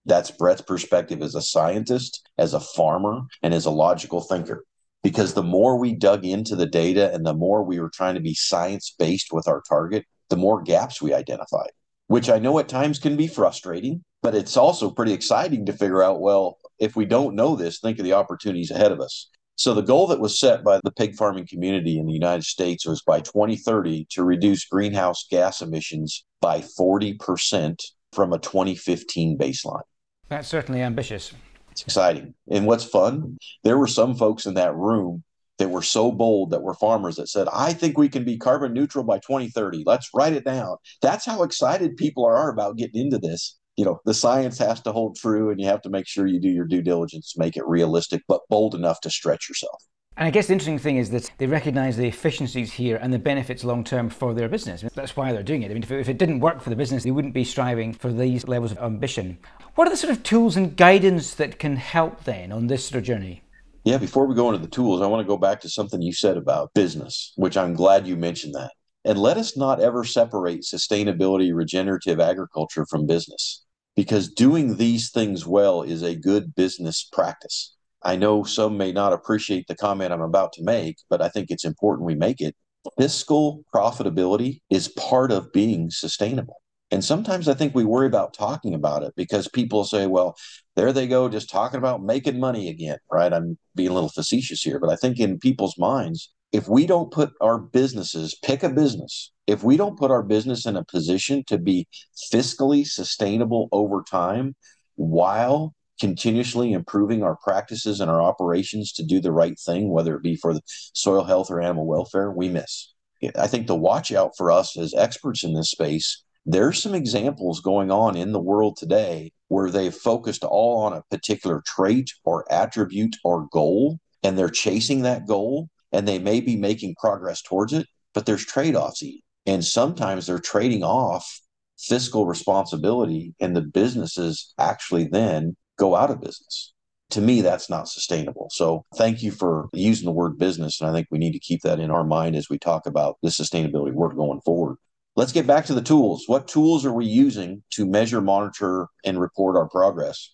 That's 0.06 0.32
Brett's 0.32 0.62
perspective 0.62 1.22
as 1.22 1.36
a 1.36 1.42
scientist, 1.42 2.28
as 2.38 2.54
a 2.54 2.60
farmer, 2.60 3.22
and 3.42 3.54
as 3.54 3.66
a 3.66 3.72
logical 3.72 4.22
thinker. 4.22 4.66
Because 5.02 5.34
the 5.34 5.44
more 5.44 5.78
we 5.78 5.94
dug 5.94 6.26
into 6.26 6.56
the 6.56 6.66
data 6.66 7.14
and 7.14 7.26
the 7.26 7.34
more 7.34 7.64
we 7.64 7.80
were 7.80 7.92
trying 7.94 8.16
to 8.16 8.22
be 8.22 8.34
science 8.34 8.94
based 8.98 9.34
with 9.34 9.48
our 9.48 9.62
target, 9.68 10.06
the 10.30 10.38
more 10.38 10.62
gaps 10.62 11.02
we 11.02 11.14
identified 11.14 11.72
which 12.14 12.30
I 12.30 12.38
know 12.38 12.60
at 12.60 12.70
times 12.70 13.00
can 13.00 13.18
be 13.18 13.26
frustrating, 13.26 14.04
but 14.22 14.36
it's 14.36 14.56
also 14.56 14.92
pretty 14.92 15.14
exciting 15.14 15.66
to 15.66 15.74
figure 15.74 16.04
out 16.04 16.22
well, 16.22 16.60
if 16.78 16.96
we 16.96 17.06
don't 17.06 17.34
know 17.34 17.56
this, 17.56 17.80
think 17.80 17.98
of 17.98 18.06
the 18.06 18.14
opportunities 18.14 18.70
ahead 18.70 18.92
of 18.92 19.02
us. 19.02 19.32
So, 19.56 19.74
the 19.74 19.82
goal 19.82 20.06
that 20.06 20.20
was 20.20 20.40
set 20.40 20.64
by 20.64 20.80
the 20.84 20.92
pig 20.92 21.16
farming 21.16 21.48
community 21.48 21.98
in 21.98 22.06
the 22.06 22.14
United 22.14 22.44
States 22.44 22.86
was 22.86 23.02
by 23.02 23.22
2030 23.22 24.06
to 24.12 24.24
reduce 24.24 24.64
greenhouse 24.64 25.26
gas 25.32 25.64
emissions 25.64 26.24
by 26.40 26.62
40% 26.62 27.84
from 28.12 28.32
a 28.32 28.38
2015 28.38 29.36
baseline. 29.36 29.82
That's 30.30 30.48
certainly 30.48 30.84
ambitious. 30.84 31.34
It's 31.72 31.82
exciting. 31.82 32.36
And 32.48 32.68
what's 32.68 32.86
fun, 32.86 33.40
there 33.64 33.80
were 33.80 33.88
some 33.88 34.14
folks 34.14 34.46
in 34.46 34.54
that 34.54 34.76
room 34.76 35.24
that 35.60 35.70
were 35.70 35.82
so 35.82 36.12
bold 36.12 36.52
that 36.52 36.62
were 36.62 36.74
farmers 36.74 37.16
that 37.18 37.30
said, 37.30 37.48
I 37.54 37.74
think 37.74 37.98
we 37.98 38.10
can 38.10 38.24
be 38.24 38.38
carbon 38.38 38.74
neutral 38.74 39.04
by 39.04 39.20
2030. 39.20 39.84
Let's 39.86 40.10
write 40.14 40.34
it 40.34 40.46
down. 40.46 40.78
That's 41.02 41.26
how 41.26 41.44
excited 41.44 41.98
people 41.98 42.26
are 42.26 42.50
about 42.50 42.78
getting 42.78 43.02
into 43.02 43.20
this. 43.20 43.58
You 43.78 43.86
know, 43.86 44.00
the 44.06 44.14
science 44.14 44.58
has 44.60 44.82
to 44.82 44.92
hold 44.92 45.16
true 45.16 45.50
and 45.50 45.60
you 45.60 45.68
have 45.68 45.82
to 45.84 45.90
make 45.90 46.08
sure 46.08 46.28
you 46.28 46.40
do 46.40 46.50
your 46.50 46.66
due 46.66 46.82
diligence 46.82 47.36
make 47.38 47.58
it 47.58 47.66
realistic, 47.68 48.22
but 48.28 48.42
bold 48.50 48.76
enough 48.76 49.02
to 49.02 49.10
stretch 49.10 49.50
yourself. 49.50 49.84
And 50.16 50.28
I 50.28 50.32
guess 50.32 50.46
the 50.46 50.54
interesting 50.54 50.78
thing 50.78 50.98
is 50.98 51.10
that 51.10 51.32
they 51.40 51.48
recognise 51.48 51.98
the 51.98 52.06
efficiencies 52.06 52.74
here 52.74 52.98
and 52.98 53.12
the 53.12 53.18
benefits 53.18 53.64
long 53.64 53.84
term 53.84 54.10
for 54.10 54.36
their 54.36 54.48
business. 54.48 54.84
That's 54.94 55.18
why 55.18 55.32
they're 55.32 55.42
doing 55.42 55.64
it. 55.64 55.72
I 55.72 55.74
mean, 55.74 55.82
if 55.82 55.90
it, 55.90 56.00
if 56.00 56.10
it 56.10 56.20
didn't 56.20 56.40
work 56.40 56.62
for 56.62 56.70
the 56.70 56.76
business, 56.76 57.04
they 57.04 57.12
wouldn't 57.12 57.34
be 57.34 57.44
striving 57.44 57.94
for 57.94 58.12
these 58.12 58.48
levels 58.48 58.74
of 58.74 58.78
ambition. 58.78 59.40
What 59.74 59.88
are 59.88 59.92
the 59.92 59.98
sort 59.98 60.12
of 60.12 60.22
tools 60.22 60.56
and 60.56 60.78
guidance 60.78 61.34
that 61.36 61.58
can 61.58 61.78
help 61.78 62.26
then 62.26 62.52
on 62.52 62.68
this 62.68 62.86
sort 62.86 63.00
of 63.00 63.06
journey? 63.06 63.43
Yeah, 63.86 63.98
before 63.98 64.26
we 64.26 64.36
go 64.36 64.50
into 64.50 64.62
the 64.62 64.72
tools, 64.72 65.02
I 65.02 65.08
want 65.08 65.26
to 65.26 65.28
go 65.28 65.36
back 65.36 65.60
to 65.62 65.70
something 65.70 66.02
you 66.02 66.14
said 66.14 66.38
about 66.38 66.74
business, 66.74 67.34
which 67.36 67.58
I'm 67.58 67.74
glad 67.74 68.08
you 68.08 68.16
mentioned 68.16 68.56
that. 68.56 68.72
And 69.04 69.20
let 69.20 69.36
us 69.36 69.58
not 69.58 69.82
ever 69.82 70.06
separate 70.06 70.62
sustainability, 70.62 71.54
regenerative 71.54 72.22
agriculture 72.22 72.86
from 72.90 73.06
business, 73.06 73.66
because 73.98 74.32
doing 74.32 74.78
these 74.78 75.12
things 75.12 75.46
well 75.46 75.82
is 75.82 76.02
a 76.02 76.16
good 76.16 76.56
business 76.56 77.04
practice. 77.12 77.76
I 78.02 78.16
know 78.16 78.44
some 78.44 78.78
may 78.78 78.94
not 78.94 79.12
appreciate 79.12 79.68
the 79.68 79.76
comment 79.76 80.14
I'm 80.14 80.22
about 80.22 80.54
to 80.54 80.64
make, 80.64 80.96
but 81.10 81.22
I 81.22 81.28
think 81.28 81.52
it's 81.52 81.66
important 81.66 82.06
we 82.06 82.16
make 82.16 82.40
it. 82.40 82.56
Fiscal 82.98 83.66
profitability 83.76 84.62
is 84.70 84.88
part 84.88 85.30
of 85.30 85.52
being 85.52 85.90
sustainable. 85.90 86.63
And 86.94 87.04
sometimes 87.04 87.48
I 87.48 87.56
think 87.56 87.74
we 87.74 87.86
worry 87.86 88.06
about 88.06 88.36
talking 88.36 88.76
about 88.76 89.02
it 89.02 89.16
because 89.18 89.48
people 89.48 89.84
say, 89.84 90.06
well, 90.06 90.38
there 90.76 90.94
they 90.94 91.08
go, 91.08 91.28
just 91.28 91.50
talking 91.50 91.80
about 91.80 92.04
making 92.04 92.40
money 92.40 92.70
again, 92.70 93.00
right? 93.12 93.34
I'm 93.34 93.58
being 93.74 93.90
a 93.90 93.94
little 93.94 94.10
facetious 94.10 94.62
here, 94.62 94.80
but 94.80 94.92
I 94.92 94.96
think 94.96 95.20
in 95.20 95.40
people's 95.40 95.76
minds, 95.80 96.32
if 96.52 96.68
we 96.68 96.86
don't 96.86 97.12
put 97.12 97.32
our 97.42 97.58
businesses, 97.58 98.38
pick 98.46 98.62
a 98.62 98.70
business, 98.70 99.32
if 99.48 99.64
we 99.64 99.76
don't 99.76 99.98
put 99.98 100.12
our 100.12 100.22
business 100.22 100.68
in 100.68 100.76
a 100.76 100.86
position 100.86 101.44
to 101.48 101.58
be 101.58 101.88
fiscally 102.32 102.86
sustainable 102.86 103.70
over 103.72 104.04
time 104.08 104.56
while 104.94 105.74
continuously 106.00 106.74
improving 106.74 107.24
our 107.24 107.38
practices 107.44 108.02
and 108.02 108.12
our 108.12 108.22
operations 108.22 108.92
to 108.92 109.04
do 109.04 109.20
the 109.20 109.32
right 109.32 109.60
thing, 109.60 109.90
whether 109.90 110.16
it 110.16 110.22
be 110.22 110.36
for 110.36 110.54
the 110.54 110.62
soil 110.68 111.24
health 111.24 111.50
or 111.50 111.60
animal 111.60 111.88
welfare, 111.88 112.30
we 112.30 112.50
miss. 112.50 112.94
I 113.36 113.48
think 113.48 113.66
the 113.66 113.76
watch 113.76 114.12
out 114.12 114.34
for 114.38 114.52
us 114.52 114.78
as 114.78 114.94
experts 114.94 115.44
in 115.44 115.56
this 115.56 115.72
space, 115.72 116.23
there's 116.46 116.82
some 116.82 116.94
examples 116.94 117.62
going 117.62 117.92
on 117.92 118.16
in 118.18 118.32
the 118.32 118.40
world 118.40 118.78
today 118.78 119.32
where 119.48 119.70
they've 119.70 119.94
focused 119.94 120.44
all 120.44 120.80
on 120.84 120.94
a 120.94 121.04
particular 121.10 121.62
trait 121.66 122.12
or 122.26 122.52
attribute 122.52 123.16
or 123.24 123.48
goal, 123.52 124.00
and 124.24 124.38
they're 124.38 124.50
chasing 124.50 125.04
that 125.04 125.28
goal, 125.28 125.70
and 125.92 126.08
they 126.08 126.20
may 126.20 126.42
be 126.42 126.56
making 126.56 126.96
progress 127.00 127.42
towards 127.42 127.72
it, 127.72 127.88
but 128.14 128.26
there's 128.26 128.46
trade 128.46 128.76
offs. 128.76 129.04
And 129.46 129.64
sometimes 129.64 130.26
they're 130.26 130.40
trading 130.40 130.84
off 130.84 131.42
fiscal 131.78 132.26
responsibility, 132.26 133.36
and 133.40 133.56
the 133.56 133.62
businesses 133.62 134.54
actually 134.60 135.06
then 135.06 135.56
go 135.78 135.96
out 135.96 136.12
of 136.12 136.22
business. 136.22 136.74
To 137.12 137.22
me, 137.22 137.42
that's 137.42 137.70
not 137.70 137.88
sustainable. 137.88 138.48
So, 138.52 138.86
thank 138.96 139.22
you 139.22 139.32
for 139.32 139.70
using 139.74 140.06
the 140.06 140.12
word 140.12 140.38
business. 140.40 140.82
And 140.82 140.90
I 140.90 140.94
think 140.94 141.08
we 141.12 141.20
need 141.20 141.34
to 141.34 141.40
keep 141.40 141.62
that 141.62 141.80
in 141.80 141.92
our 141.92 142.04
mind 142.04 142.36
as 142.36 142.50
we 142.50 142.58
talk 142.58 142.88
about 142.88 143.18
the 143.22 143.30
sustainability 143.30 143.94
work 143.94 144.16
going 144.16 144.42
forward. 144.42 144.78
Let's 145.16 145.32
get 145.32 145.46
back 145.46 145.66
to 145.66 145.76
the 145.76 145.82
tools. 145.82 146.24
What 146.26 146.48
tools 146.48 146.86
are 146.86 146.94
we 146.94 147.06
using 147.06 147.64
to 147.72 147.86
measure, 147.86 148.20
monitor, 148.20 148.88
and 149.06 149.22
report 149.22 149.56
our 149.56 149.70
progress? 149.70 150.32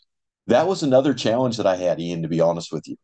That 0.47 0.67
was 0.67 0.83
another 0.83 1.13
challenge 1.13 1.57
that 1.57 1.67
I 1.67 1.75
had, 1.75 1.99
Ian, 1.99 2.21
to 2.21 2.29
be 2.29 2.39
honest 2.39 2.71
with 2.71 2.87
you. 2.87 2.95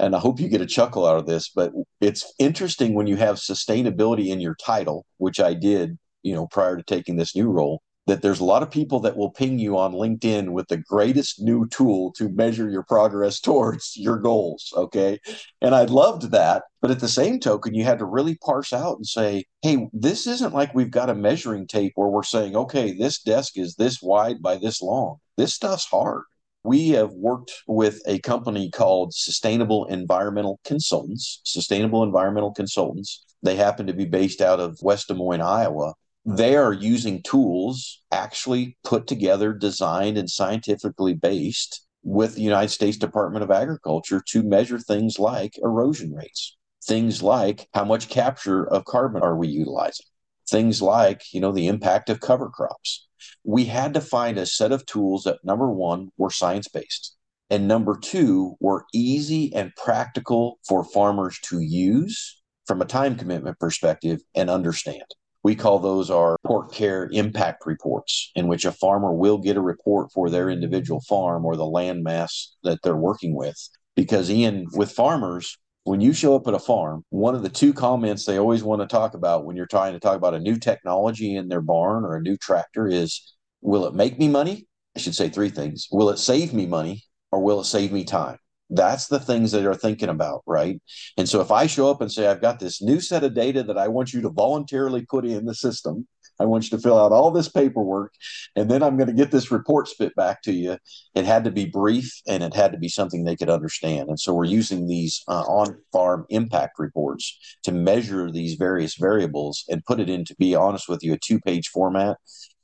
And 0.00 0.16
I 0.16 0.18
hope 0.18 0.40
you 0.40 0.48
get 0.48 0.60
a 0.60 0.66
chuckle 0.66 1.06
out 1.06 1.18
of 1.18 1.26
this, 1.26 1.48
but 1.48 1.72
it's 2.00 2.32
interesting 2.40 2.94
when 2.94 3.06
you 3.06 3.16
have 3.16 3.36
sustainability 3.36 4.30
in 4.30 4.40
your 4.40 4.56
title, 4.56 5.06
which 5.18 5.38
I 5.38 5.54
did, 5.54 5.96
you 6.24 6.34
know, 6.34 6.48
prior 6.48 6.76
to 6.76 6.82
taking 6.82 7.16
this 7.16 7.36
new 7.36 7.48
role, 7.48 7.82
that 8.06 8.20
there's 8.20 8.40
a 8.40 8.44
lot 8.44 8.62
of 8.62 8.70
people 8.70 9.00
that 9.00 9.16
will 9.16 9.30
ping 9.30 9.58
you 9.58 9.78
on 9.78 9.92
LinkedIn 9.92 10.50
with 10.50 10.66
the 10.68 10.76
greatest 10.76 11.40
new 11.40 11.68
tool 11.68 12.12
to 12.12 12.28
measure 12.28 12.68
your 12.68 12.82
progress 12.82 13.40
towards 13.40 13.96
your 13.96 14.18
goals. 14.18 14.72
Okay. 14.76 15.20
And 15.60 15.74
I 15.74 15.84
loved 15.84 16.32
that. 16.32 16.64
But 16.80 16.90
at 16.90 16.98
the 16.98 17.08
same 17.08 17.38
token, 17.38 17.74
you 17.74 17.84
had 17.84 18.00
to 18.00 18.04
really 18.04 18.36
parse 18.36 18.72
out 18.72 18.96
and 18.96 19.06
say, 19.06 19.44
hey, 19.62 19.88
this 19.92 20.26
isn't 20.26 20.52
like 20.52 20.74
we've 20.74 20.90
got 20.90 21.10
a 21.10 21.14
measuring 21.14 21.68
tape 21.68 21.92
where 21.94 22.08
we're 22.08 22.24
saying, 22.24 22.56
okay, 22.56 22.92
this 22.92 23.20
desk 23.22 23.56
is 23.56 23.76
this 23.76 24.02
wide 24.02 24.42
by 24.42 24.56
this 24.56 24.82
long. 24.82 25.18
This 25.36 25.54
stuff's 25.54 25.86
hard. 25.86 26.24
We 26.64 26.90
have 26.90 27.12
worked 27.12 27.52
with 27.68 28.00
a 28.06 28.18
company 28.20 28.70
called 28.70 29.14
Sustainable 29.14 29.86
Environmental 29.86 30.60
Consultants, 30.64 31.40
Sustainable 31.44 32.02
Environmental 32.02 32.52
Consultants. 32.52 33.24
They 33.42 33.56
happen 33.56 33.86
to 33.86 33.92
be 33.92 34.04
based 34.04 34.40
out 34.40 34.60
of 34.60 34.78
West 34.82 35.08
Des 35.08 35.14
Moines, 35.14 35.40
Iowa 35.40 35.94
they 36.24 36.56
are 36.56 36.72
using 36.72 37.22
tools 37.22 38.02
actually 38.12 38.76
put 38.84 39.06
together, 39.06 39.52
designed, 39.52 40.18
and 40.18 40.30
scientifically 40.30 41.14
based 41.14 41.84
with 42.02 42.34
the 42.34 42.42
United 42.42 42.70
States 42.70 42.96
Department 42.96 43.44
of 43.44 43.50
Agriculture 43.50 44.22
to 44.28 44.42
measure 44.42 44.78
things 44.78 45.18
like 45.18 45.58
erosion 45.58 46.12
rates, 46.12 46.56
things 46.84 47.22
like 47.22 47.68
how 47.74 47.84
much 47.84 48.08
capture 48.08 48.66
of 48.66 48.84
carbon 48.84 49.22
are 49.22 49.36
we 49.36 49.48
utilizing, 49.48 50.06
things 50.48 50.82
like, 50.82 51.22
you 51.32 51.40
know, 51.40 51.52
the 51.52 51.68
impact 51.68 52.10
of 52.10 52.20
cover 52.20 52.48
crops. 52.48 53.06
We 53.44 53.64
had 53.64 53.94
to 53.94 54.00
find 54.00 54.38
a 54.38 54.46
set 54.46 54.72
of 54.72 54.86
tools 54.86 55.24
that 55.24 55.44
number 55.44 55.70
one 55.70 56.10
were 56.16 56.30
science 56.30 56.68
based 56.68 57.16
and 57.52 57.68
number 57.68 57.98
two 57.98 58.56
were 58.60 58.86
easy 58.94 59.54
and 59.54 59.76
practical 59.76 60.58
for 60.66 60.82
farmers 60.82 61.38
to 61.42 61.60
use 61.60 62.40
from 62.64 62.80
a 62.80 62.86
time 62.86 63.14
commitment 63.14 63.58
perspective 63.58 64.22
and 64.34 64.48
understand. 64.48 65.04
We 65.42 65.56
call 65.56 65.78
those 65.78 66.10
our 66.10 66.36
pork 66.44 66.72
care 66.72 67.08
impact 67.12 67.66
reports, 67.66 68.30
in 68.34 68.46
which 68.46 68.64
a 68.64 68.72
farmer 68.72 69.12
will 69.12 69.38
get 69.38 69.56
a 69.56 69.60
report 69.60 70.12
for 70.12 70.30
their 70.30 70.48
individual 70.50 71.00
farm 71.08 71.44
or 71.44 71.56
the 71.56 71.66
land 71.66 72.04
mass 72.04 72.54
that 72.62 72.78
they're 72.82 72.96
working 72.96 73.34
with. 73.34 73.56
Because, 73.96 74.30
Ian, 74.30 74.66
with 74.72 74.92
farmers, 74.92 75.58
when 75.84 76.00
you 76.00 76.12
show 76.12 76.36
up 76.36 76.46
at 76.46 76.54
a 76.54 76.60
farm, 76.60 77.04
one 77.10 77.34
of 77.34 77.42
the 77.42 77.48
two 77.48 77.72
comments 77.72 78.24
they 78.24 78.38
always 78.38 78.62
want 78.62 78.80
to 78.82 78.86
talk 78.86 79.14
about 79.14 79.44
when 79.44 79.56
you're 79.56 79.66
trying 79.66 79.94
to 79.94 80.00
talk 80.00 80.16
about 80.16 80.34
a 80.34 80.40
new 80.40 80.56
technology 80.56 81.34
in 81.34 81.48
their 81.48 81.60
barn 81.60 82.04
or 82.04 82.16
a 82.16 82.22
new 82.22 82.36
tractor 82.36 82.86
is 82.86 83.34
will 83.60 83.86
it 83.86 83.94
make 83.94 84.18
me 84.18 84.28
money? 84.28 84.66
I 84.94 85.00
should 85.00 85.14
say 85.14 85.28
three 85.28 85.50
things. 85.50 85.88
Will 85.90 86.10
it 86.10 86.18
save 86.18 86.54
me 86.54 86.66
money 86.66 87.02
or 87.32 87.42
will 87.42 87.60
it 87.60 87.64
save 87.64 87.92
me 87.92 88.04
time? 88.04 88.38
That's 88.74 89.08
the 89.08 89.20
things 89.20 89.52
that 89.52 89.60
they're 89.60 89.74
thinking 89.74 90.08
about, 90.08 90.42
right? 90.46 90.80
And 91.18 91.28
so 91.28 91.42
if 91.42 91.50
I 91.50 91.66
show 91.66 91.90
up 91.90 92.00
and 92.00 92.10
say, 92.10 92.26
I've 92.26 92.40
got 92.40 92.58
this 92.58 92.80
new 92.80 93.00
set 93.00 93.22
of 93.22 93.34
data 93.34 93.62
that 93.64 93.76
I 93.76 93.88
want 93.88 94.14
you 94.14 94.22
to 94.22 94.30
voluntarily 94.30 95.04
put 95.04 95.26
in 95.26 95.44
the 95.44 95.54
system, 95.54 96.08
I 96.40 96.46
want 96.46 96.64
you 96.64 96.76
to 96.78 96.82
fill 96.82 96.98
out 96.98 97.12
all 97.12 97.30
this 97.30 97.50
paperwork, 97.50 98.14
and 98.56 98.70
then 98.70 98.82
I'm 98.82 98.96
going 98.96 99.08
to 99.08 99.12
get 99.12 99.30
this 99.30 99.50
report 99.50 99.88
spit 99.88 100.16
back 100.16 100.40
to 100.42 100.52
you. 100.52 100.78
It 101.14 101.26
had 101.26 101.44
to 101.44 101.50
be 101.50 101.66
brief 101.66 102.10
and 102.26 102.42
it 102.42 102.54
had 102.54 102.72
to 102.72 102.78
be 102.78 102.88
something 102.88 103.24
they 103.24 103.36
could 103.36 103.50
understand. 103.50 104.08
And 104.08 104.18
so 104.18 104.32
we're 104.32 104.46
using 104.46 104.88
these 104.88 105.22
uh, 105.28 105.42
on 105.42 105.78
farm 105.92 106.24
impact 106.30 106.78
reports 106.78 107.38
to 107.64 107.72
measure 107.72 108.30
these 108.30 108.54
various 108.54 108.94
variables 108.94 109.64
and 109.68 109.84
put 109.84 110.00
it 110.00 110.08
in, 110.08 110.24
to 110.24 110.34
be 110.36 110.54
honest 110.54 110.88
with 110.88 111.02
you, 111.02 111.12
a 111.12 111.18
two 111.18 111.38
page 111.40 111.68
format 111.68 112.16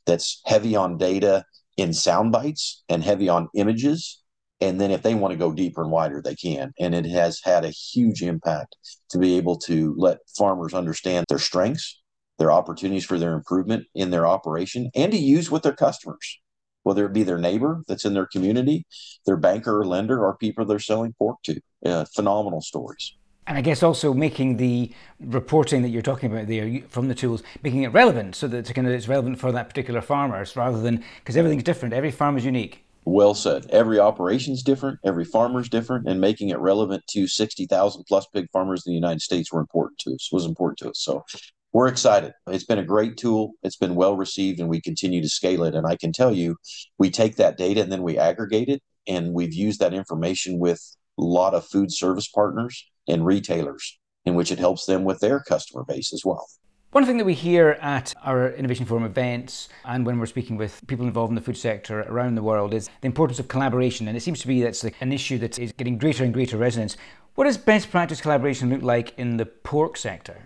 that's 0.06 0.40
heavy 0.46 0.74
on 0.74 0.96
data 0.96 1.44
in 1.76 1.92
sound 1.92 2.32
bites 2.32 2.82
and 2.88 3.04
heavy 3.04 3.28
on 3.28 3.48
images 3.54 4.22
and 4.60 4.80
then 4.80 4.90
if 4.90 5.02
they 5.02 5.14
want 5.14 5.32
to 5.32 5.38
go 5.38 5.52
deeper 5.52 5.82
and 5.82 5.90
wider 5.90 6.20
they 6.22 6.34
can 6.34 6.72
and 6.78 6.94
it 6.94 7.06
has 7.06 7.40
had 7.42 7.64
a 7.64 7.70
huge 7.70 8.22
impact 8.22 8.76
to 9.10 9.18
be 9.18 9.36
able 9.36 9.56
to 9.56 9.94
let 9.98 10.18
farmers 10.36 10.74
understand 10.74 11.24
their 11.28 11.38
strengths 11.38 12.00
their 12.38 12.52
opportunities 12.52 13.04
for 13.04 13.18
their 13.18 13.34
improvement 13.34 13.84
in 13.94 14.10
their 14.10 14.26
operation 14.26 14.90
and 14.94 15.12
to 15.12 15.18
use 15.18 15.50
with 15.50 15.62
their 15.62 15.72
customers 15.72 16.40
whether 16.82 17.04
it 17.04 17.12
be 17.12 17.22
their 17.22 17.38
neighbor 17.38 17.82
that's 17.88 18.04
in 18.04 18.14
their 18.14 18.26
community 18.26 18.84
their 19.26 19.36
banker 19.36 19.80
or 19.80 19.86
lender 19.86 20.24
or 20.24 20.36
people 20.36 20.64
they're 20.64 20.78
selling 20.78 21.14
pork 21.18 21.38
to 21.42 21.60
uh, 21.84 22.04
phenomenal 22.14 22.60
stories 22.60 23.14
and 23.46 23.56
I 23.56 23.62
guess 23.62 23.82
also 23.82 24.12
making 24.12 24.58
the 24.58 24.92
reporting 25.18 25.80
that 25.80 25.88
you're 25.88 26.02
talking 26.02 26.30
about 26.30 26.48
there 26.48 26.82
from 26.90 27.08
the 27.08 27.14
tools, 27.14 27.42
making 27.62 27.82
it 27.82 27.88
relevant 27.88 28.36
so 28.36 28.46
that 28.46 28.70
it's, 28.70 29.08
relevant 29.08 29.38
for 29.38 29.50
that 29.52 29.70
particular 29.70 30.02
farmer 30.02 30.44
rather 30.54 30.78
than 30.82 31.02
because 31.20 31.34
everything's 31.34 31.62
different. 31.62 31.94
Every 31.94 32.10
farm 32.10 32.36
is 32.36 32.44
unique. 32.44 32.84
Well 33.10 33.32
said. 33.32 33.64
Every 33.70 33.98
operation 33.98 34.52
is 34.52 34.62
different. 34.62 34.98
Every 35.02 35.24
farmer 35.24 35.60
is 35.60 35.70
different, 35.70 36.06
and 36.06 36.20
making 36.20 36.50
it 36.50 36.58
relevant 36.58 37.04
to 37.08 37.26
sixty 37.26 37.64
thousand 37.64 38.04
plus 38.06 38.26
pig 38.34 38.48
farmers 38.52 38.86
in 38.86 38.90
the 38.90 38.96
United 38.96 39.22
States 39.22 39.50
were 39.50 39.60
important 39.60 39.98
to 40.00 40.10
us. 40.10 40.28
Was 40.30 40.44
important 40.44 40.78
to 40.80 40.90
us. 40.90 41.00
So 41.00 41.24
we're 41.72 41.88
excited. 41.88 42.34
It's 42.48 42.66
been 42.66 42.78
a 42.78 42.84
great 42.84 43.16
tool. 43.16 43.52
It's 43.62 43.78
been 43.78 43.94
well 43.94 44.14
received, 44.14 44.60
and 44.60 44.68
we 44.68 44.82
continue 44.82 45.22
to 45.22 45.28
scale 45.28 45.64
it. 45.64 45.74
And 45.74 45.86
I 45.86 45.96
can 45.96 46.12
tell 46.12 46.34
you, 46.34 46.56
we 46.98 47.10
take 47.10 47.36
that 47.36 47.56
data 47.56 47.80
and 47.80 47.90
then 47.90 48.02
we 48.02 48.18
aggregate 48.18 48.68
it, 48.68 48.82
and 49.06 49.32
we've 49.32 49.54
used 49.54 49.80
that 49.80 49.94
information 49.94 50.58
with 50.58 50.80
a 51.18 51.22
lot 51.22 51.54
of 51.54 51.64
food 51.64 51.90
service 51.90 52.28
partners 52.28 52.90
and 53.08 53.24
retailers, 53.24 53.98
in 54.26 54.34
which 54.34 54.52
it 54.52 54.58
helps 54.58 54.84
them 54.84 55.04
with 55.04 55.20
their 55.20 55.40
customer 55.40 55.82
base 55.82 56.12
as 56.12 56.26
well. 56.26 56.46
One 56.90 57.04
thing 57.04 57.18
that 57.18 57.26
we 57.26 57.34
hear 57.34 57.76
at 57.82 58.14
our 58.24 58.50
Innovation 58.50 58.86
Forum 58.86 59.04
events 59.04 59.68
and 59.84 60.06
when 60.06 60.18
we're 60.18 60.24
speaking 60.24 60.56
with 60.56 60.86
people 60.86 61.06
involved 61.06 61.30
in 61.30 61.34
the 61.34 61.42
food 61.42 61.58
sector 61.58 62.00
around 62.00 62.34
the 62.34 62.42
world 62.42 62.72
is 62.72 62.88
the 63.02 63.06
importance 63.06 63.38
of 63.38 63.46
collaboration. 63.46 64.08
And 64.08 64.16
it 64.16 64.22
seems 64.22 64.40
to 64.40 64.46
be 64.46 64.62
that's 64.62 64.82
an 64.84 65.12
issue 65.12 65.36
that 65.36 65.58
is 65.58 65.70
getting 65.72 65.98
greater 65.98 66.24
and 66.24 66.32
greater 66.32 66.56
resonance. 66.56 66.96
What 67.34 67.44
does 67.44 67.58
best 67.58 67.90
practice 67.90 68.22
collaboration 68.22 68.70
look 68.70 68.80
like 68.80 69.12
in 69.18 69.36
the 69.36 69.44
pork 69.44 69.98
sector? 69.98 70.38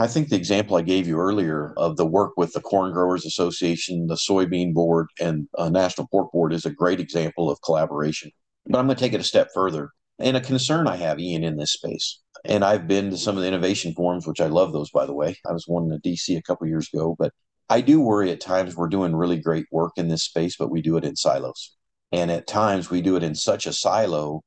I 0.00 0.08
think 0.08 0.30
the 0.30 0.36
example 0.36 0.76
I 0.76 0.82
gave 0.82 1.06
you 1.06 1.16
earlier 1.16 1.72
of 1.76 1.96
the 1.96 2.06
work 2.06 2.32
with 2.36 2.52
the 2.54 2.60
Corn 2.60 2.92
Growers 2.92 3.24
Association, 3.24 4.08
the 4.08 4.16
Soybean 4.16 4.74
Board, 4.74 5.06
and 5.20 5.46
uh, 5.56 5.68
National 5.68 6.08
Pork 6.08 6.32
Board 6.32 6.52
is 6.52 6.66
a 6.66 6.70
great 6.70 6.98
example 6.98 7.48
of 7.48 7.62
collaboration. 7.62 8.32
But 8.66 8.80
I'm 8.80 8.86
going 8.86 8.96
to 8.96 9.00
take 9.00 9.12
it 9.12 9.20
a 9.20 9.24
step 9.24 9.50
further. 9.54 9.90
And 10.18 10.36
a 10.36 10.40
concern 10.40 10.86
I 10.86 10.96
have, 10.96 11.18
Ian, 11.18 11.44
in 11.44 11.56
this 11.56 11.72
space 11.72 12.20
and 12.44 12.64
I've 12.64 12.86
been 12.86 13.10
to 13.10 13.16
some 13.16 13.36
of 13.36 13.42
the 13.42 13.48
innovation 13.48 13.94
forums, 13.94 14.26
which 14.26 14.40
I 14.40 14.46
love 14.46 14.72
those, 14.72 14.90
by 14.90 15.06
the 15.06 15.14
way. 15.14 15.36
I 15.48 15.52
was 15.52 15.66
one 15.66 15.90
in 15.90 16.00
DC 16.00 16.36
a 16.36 16.42
couple 16.42 16.66
years 16.66 16.88
ago, 16.92 17.16
but 17.18 17.32
I 17.70 17.80
do 17.80 18.00
worry 18.00 18.30
at 18.30 18.40
times 18.40 18.76
we're 18.76 18.88
doing 18.88 19.16
really 19.16 19.38
great 19.38 19.66
work 19.72 19.92
in 19.96 20.08
this 20.08 20.24
space, 20.24 20.56
but 20.56 20.70
we 20.70 20.82
do 20.82 20.96
it 20.96 21.04
in 21.04 21.16
silos. 21.16 21.74
And 22.12 22.30
at 22.30 22.46
times 22.46 22.90
we 22.90 23.00
do 23.00 23.16
it 23.16 23.22
in 23.22 23.34
such 23.34 23.66
a 23.66 23.72
silo 23.72 24.42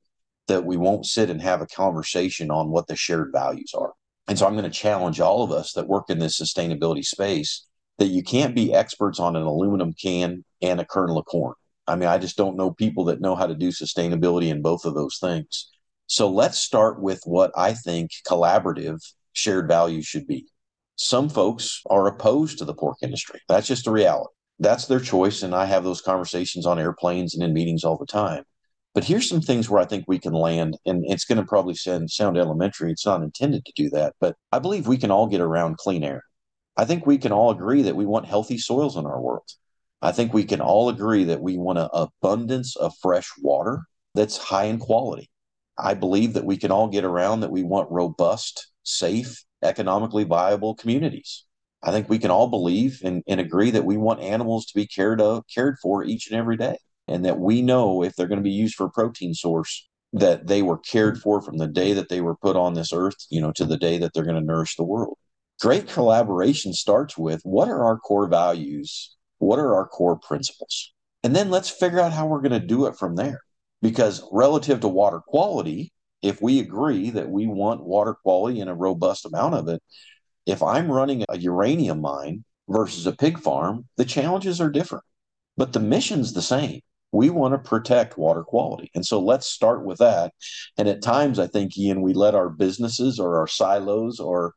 that 0.48 0.66
we 0.66 0.78
won't 0.78 1.08
sit 1.08 1.30
and 1.30 1.42
have 1.42 1.62
a 1.62 1.68
conversation 1.68 2.52
on 2.52 2.70
what 2.70 2.88
the 2.88 2.96
shared 2.96 3.32
values 3.34 3.72
are. 3.74 3.94
And 4.28 4.38
so 4.38 4.46
I'm 4.46 4.54
going 4.54 4.64
to 4.64 4.70
challenge 4.70 5.20
all 5.20 5.44
of 5.44 5.52
us 5.52 5.74
that 5.74 5.88
work 5.88 6.10
in 6.10 6.20
this 6.20 6.40
sustainability 6.40 7.04
space 7.04 7.66
that 7.98 8.08
you 8.08 8.22
can't 8.22 8.54
be 8.54 8.74
experts 8.74 9.20
on 9.20 9.36
an 9.36 9.44
aluminum 9.44 9.94
can 9.94 10.46
and 10.62 10.80
a 10.80 10.86
kernel 10.86 11.18
of 11.18 11.26
corn. 11.26 11.56
I 11.88 11.96
mean, 11.96 12.10
I 12.10 12.18
just 12.18 12.38
don't 12.38 12.58
know 12.58 12.72
people 12.72 13.06
that 13.06 13.22
know 13.22 13.36
how 13.36 13.48
to 13.48 13.56
do 13.56 13.70
sustainability 13.70 14.50
in 14.50 14.62
both 14.62 14.86
of 14.86 14.94
those 14.94 15.18
things. 15.20 15.70
So 16.08 16.30
let's 16.30 16.58
start 16.58 17.02
with 17.02 17.22
what 17.26 17.52
I 17.56 17.74
think 17.74 18.12
collaborative 18.28 19.00
shared 19.34 19.68
value 19.68 20.02
should 20.02 20.28
be. 20.28 20.48
Some 20.96 21.30
folks 21.30 21.82
are 21.90 22.08
opposed 22.08 22.58
to 22.58 22.66
the 22.66 22.74
pork 22.74 22.98
industry. 23.02 23.40
That's 23.48 23.68
just 23.68 23.88
a 23.88 23.92
reality. 23.92 24.32
That's 24.60 24.88
their 24.88 25.00
choice. 25.00 25.44
And 25.44 25.54
I 25.54 25.66
have 25.66 25.84
those 25.84 26.02
conversations 26.02 26.66
on 26.66 26.80
airplanes 26.80 27.36
and 27.36 27.44
in 27.44 27.54
meetings 27.54 27.84
all 27.84 27.98
the 27.98 28.06
time. 28.06 28.44
But 28.96 29.04
here's 29.04 29.30
some 29.30 29.42
things 29.42 29.70
where 29.70 29.80
I 29.80 29.86
think 29.86 30.06
we 30.08 30.18
can 30.18 30.34
land, 30.34 30.76
and 30.88 31.04
it's 31.06 31.26
going 31.26 31.38
to 31.38 31.46
probably 31.46 31.76
sound, 31.76 32.10
sound 32.10 32.36
elementary. 32.36 32.92
It's 32.92 33.06
not 33.06 33.22
intended 33.22 33.64
to 33.66 33.74
do 33.76 33.92
that, 33.92 34.16
but 34.20 34.36
I 34.52 34.58
believe 34.58 34.88
we 34.88 34.98
can 34.98 35.12
all 35.12 35.28
get 35.28 35.40
around 35.40 35.78
clean 35.78 36.04
air. 36.04 36.24
I 36.76 36.86
think 36.86 37.06
we 37.06 37.20
can 37.20 37.32
all 37.32 37.52
agree 37.52 37.84
that 37.84 37.96
we 37.96 38.08
want 38.08 38.26
healthy 38.26 38.58
soils 38.58 38.98
in 38.98 39.06
our 39.06 39.22
world. 39.22 39.48
I 40.02 40.12
think 40.12 40.34
we 40.34 40.44
can 40.44 40.62
all 40.62 40.90
agree 40.90 41.24
that 41.26 41.42
we 41.42 41.58
want 41.58 41.80
an 41.80 41.90
abundance 41.92 42.76
of 42.76 42.94
fresh 43.02 43.30
water 43.42 43.82
that's 44.14 44.38
high 44.38 44.66
in 44.66 44.78
quality. 44.78 45.30
I 45.78 45.94
believe 45.94 46.34
that 46.34 46.46
we 46.46 46.58
can 46.58 46.72
all 46.72 46.88
get 46.88 47.04
around 47.04 47.42
that 47.42 47.52
we 47.52 47.64
want 47.64 47.92
robust, 47.92 48.72
safe, 48.84 49.44
economically 49.64 50.24
viable 50.24 50.76
communities. 50.76 51.46
I 51.84 51.92
think 51.92 52.10
we 52.10 52.20
can 52.20 52.32
all 52.32 52.48
believe 52.48 53.02
and, 53.04 53.24
and 53.28 53.40
agree 53.40 53.72
that 53.72 53.86
we 53.86 53.98
want 53.98 54.22
animals 54.22 54.66
to 54.68 54.76
be 54.76 54.88
cared 54.88 55.22
of, 55.22 55.44
cared 55.54 55.78
for 55.82 56.04
each 56.04 56.28
and 56.30 56.40
every 56.40 56.58
day, 56.58 56.78
and 57.08 57.26
that 57.26 57.40
we 57.40 57.62
know 57.62 58.04
if 58.04 58.16
they're 58.16 58.28
going 58.28 58.40
to 58.40 58.44
be 58.44 58.50
used 58.50 58.76
for 58.76 58.88
a 58.88 58.92
protein 58.92 59.34
source, 59.34 59.88
that 60.14 60.48
they 60.48 60.62
were 60.62 60.78
cared 60.78 61.20
for 61.20 61.42
from 61.42 61.58
the 61.58 61.68
day 61.68 61.94
that 61.94 62.10
they 62.10 62.22
were 62.22 62.36
put 62.36 62.56
on 62.56 62.74
this 62.74 62.92
earth, 62.94 63.18
you 63.30 63.42
know, 63.42 63.52
to 63.54 63.66
the 63.66 63.78
day 63.78 63.98
that 64.00 64.14
they're 64.14 64.24
going 64.24 64.40
to 64.40 64.42
nourish 64.42 64.76
the 64.76 64.84
world. 64.84 65.18
Great 65.62 65.88
collaboration 65.88 66.74
starts 66.74 67.18
with 67.18 67.42
what 67.44 67.68
are 67.68 67.84
our 67.84 67.98
core 67.98 68.28
values? 68.28 69.17
What 69.40 69.60
are 69.60 69.76
our 69.76 69.88
core 69.88 70.18
principles? 70.18 70.94
And 71.24 71.36
then 71.36 71.50
let's 71.50 71.70
figure 71.70 72.00
out 72.00 72.14
how 72.14 72.28
we're 72.28 72.42
going 72.42 72.60
to 72.60 72.68
do 72.68 72.86
it 72.86 72.96
from 72.98 73.16
there. 73.16 73.42
Because 73.82 74.28
relative 74.32 74.80
to 74.82 74.88
water 74.88 75.20
quality, 75.20 75.92
if 76.24 76.42
we 76.42 76.60
agree 76.60 77.12
that 77.12 77.30
we 77.30 77.46
want 77.46 77.84
water 77.84 78.16
quality 78.16 78.60
and 78.60 78.70
a 78.70 78.74
robust 78.74 79.26
amount 79.26 79.54
of 79.54 79.68
it, 79.68 79.82
if 80.46 80.64
I'm 80.64 80.92
running 80.92 81.24
a 81.30 81.38
uranium 81.38 82.02
mine 82.02 82.44
versus 82.68 83.06
a 83.06 83.16
pig 83.16 83.38
farm, 83.38 83.86
the 83.98 84.06
challenges 84.06 84.60
are 84.60 84.72
different, 84.72 85.04
but 85.58 85.74
the 85.74 85.80
mission's 85.80 86.34
the 86.34 86.42
same. 86.42 86.82
We 87.12 87.30
want 87.30 87.54
to 87.54 87.70
protect 87.70 88.18
water 88.18 88.44
quality. 88.44 88.90
And 88.96 89.06
so 89.06 89.20
let's 89.20 89.48
start 89.48 89.86
with 89.86 90.00
that. 90.00 90.34
And 90.78 90.88
at 90.88 91.02
times, 91.02 91.38
I 91.38 91.48
think, 91.48 91.78
Ian, 91.78 92.02
we 92.02 92.14
let 92.14 92.36
our 92.36 92.50
businesses 92.50 93.20
or 93.20 93.38
our 93.38 93.48
silos 93.48 94.20
or, 94.20 94.54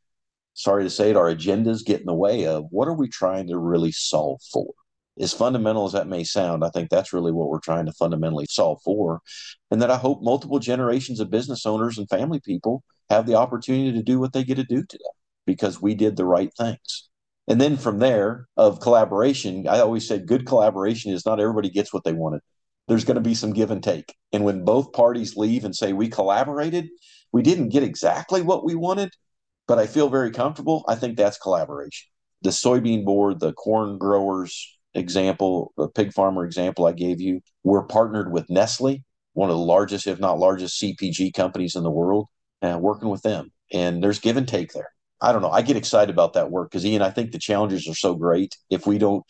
sorry 0.53 0.83
to 0.83 0.89
say 0.89 1.09
it, 1.11 1.17
our 1.17 1.33
agendas 1.33 1.85
get 1.85 1.99
in 1.99 2.05
the 2.05 2.13
way 2.13 2.45
of 2.45 2.65
what 2.69 2.87
are 2.87 2.93
we 2.93 3.07
trying 3.07 3.47
to 3.47 3.57
really 3.57 3.91
solve 3.91 4.41
for? 4.51 4.73
as 5.19 5.33
fundamental 5.33 5.85
as 5.85 5.91
that 5.91 6.07
may 6.07 6.23
sound, 6.23 6.63
I 6.63 6.69
think 6.69 6.89
that's 6.89 7.13
really 7.13 7.31
what 7.31 7.49
we're 7.49 7.59
trying 7.59 7.85
to 7.85 7.91
fundamentally 7.93 8.45
solve 8.49 8.81
for. 8.83 9.21
And 9.69 9.81
that 9.81 9.91
I 9.91 9.97
hope 9.97 10.21
multiple 10.21 10.59
generations 10.59 11.19
of 11.19 11.29
business 11.29 11.65
owners 11.65 11.97
and 11.97 12.09
family 12.09 12.39
people 12.39 12.83
have 13.09 13.25
the 13.25 13.35
opportunity 13.35 13.91
to 13.93 14.03
do 14.03 14.19
what 14.19 14.33
they 14.33 14.43
get 14.43 14.55
to 14.55 14.63
do 14.63 14.83
today 14.83 15.03
because 15.45 15.81
we 15.81 15.95
did 15.95 16.15
the 16.15 16.25
right 16.25 16.51
things. 16.57 17.09
And 17.47 17.59
then 17.59 17.75
from 17.75 17.99
there, 17.99 18.47
of 18.55 18.79
collaboration, 18.79 19.67
I 19.67 19.79
always 19.79 20.07
said 20.07 20.27
good 20.27 20.45
collaboration 20.45 21.11
is 21.11 21.25
not 21.25 21.39
everybody 21.39 21.69
gets 21.69 21.91
what 21.91 22.03
they 22.03 22.13
wanted. 22.13 22.41
There's 22.87 23.03
going 23.03 23.15
to 23.15 23.21
be 23.21 23.35
some 23.35 23.53
give 23.53 23.71
and 23.71 23.83
take. 23.83 24.15
And 24.31 24.45
when 24.45 24.63
both 24.63 24.93
parties 24.93 25.35
leave 25.35 25.65
and 25.65 25.75
say, 25.75 25.91
we 25.91 26.07
collaborated, 26.07 26.89
we 27.31 27.41
didn't 27.41 27.69
get 27.69 27.83
exactly 27.83 28.41
what 28.41 28.63
we 28.63 28.75
wanted, 28.75 29.11
but 29.71 29.79
I 29.79 29.87
feel 29.87 30.09
very 30.09 30.31
comfortable. 30.31 30.83
I 30.89 30.95
think 30.95 31.15
that's 31.15 31.37
collaboration. 31.37 32.09
The 32.41 32.49
soybean 32.49 33.05
board, 33.05 33.39
the 33.39 33.53
corn 33.53 33.97
growers, 33.97 34.77
example, 34.93 35.71
the 35.77 35.87
pig 35.87 36.11
farmer 36.11 36.43
example 36.43 36.85
I 36.85 36.91
gave 36.91 37.21
you, 37.21 37.39
we're 37.63 37.83
partnered 37.83 38.33
with 38.33 38.49
Nestle, 38.49 39.05
one 39.31 39.49
of 39.49 39.55
the 39.55 39.61
largest, 39.63 40.07
if 40.07 40.19
not 40.19 40.39
largest, 40.39 40.81
CPG 40.81 41.33
companies 41.33 41.77
in 41.77 41.83
the 41.83 41.89
world, 41.89 42.27
and 42.61 42.81
working 42.81 43.07
with 43.07 43.21
them. 43.21 43.53
And 43.71 44.03
there's 44.03 44.19
give 44.19 44.35
and 44.35 44.45
take 44.45 44.73
there. 44.73 44.91
I 45.21 45.31
don't 45.31 45.41
know. 45.41 45.51
I 45.51 45.61
get 45.61 45.77
excited 45.77 46.11
about 46.11 46.33
that 46.33 46.51
work 46.51 46.69
because 46.69 46.85
Ian, 46.85 47.01
I 47.01 47.09
think 47.09 47.31
the 47.31 47.39
challenges 47.39 47.87
are 47.87 47.95
so 47.95 48.13
great. 48.13 48.57
If 48.69 48.85
we 48.85 48.97
don't 48.97 49.23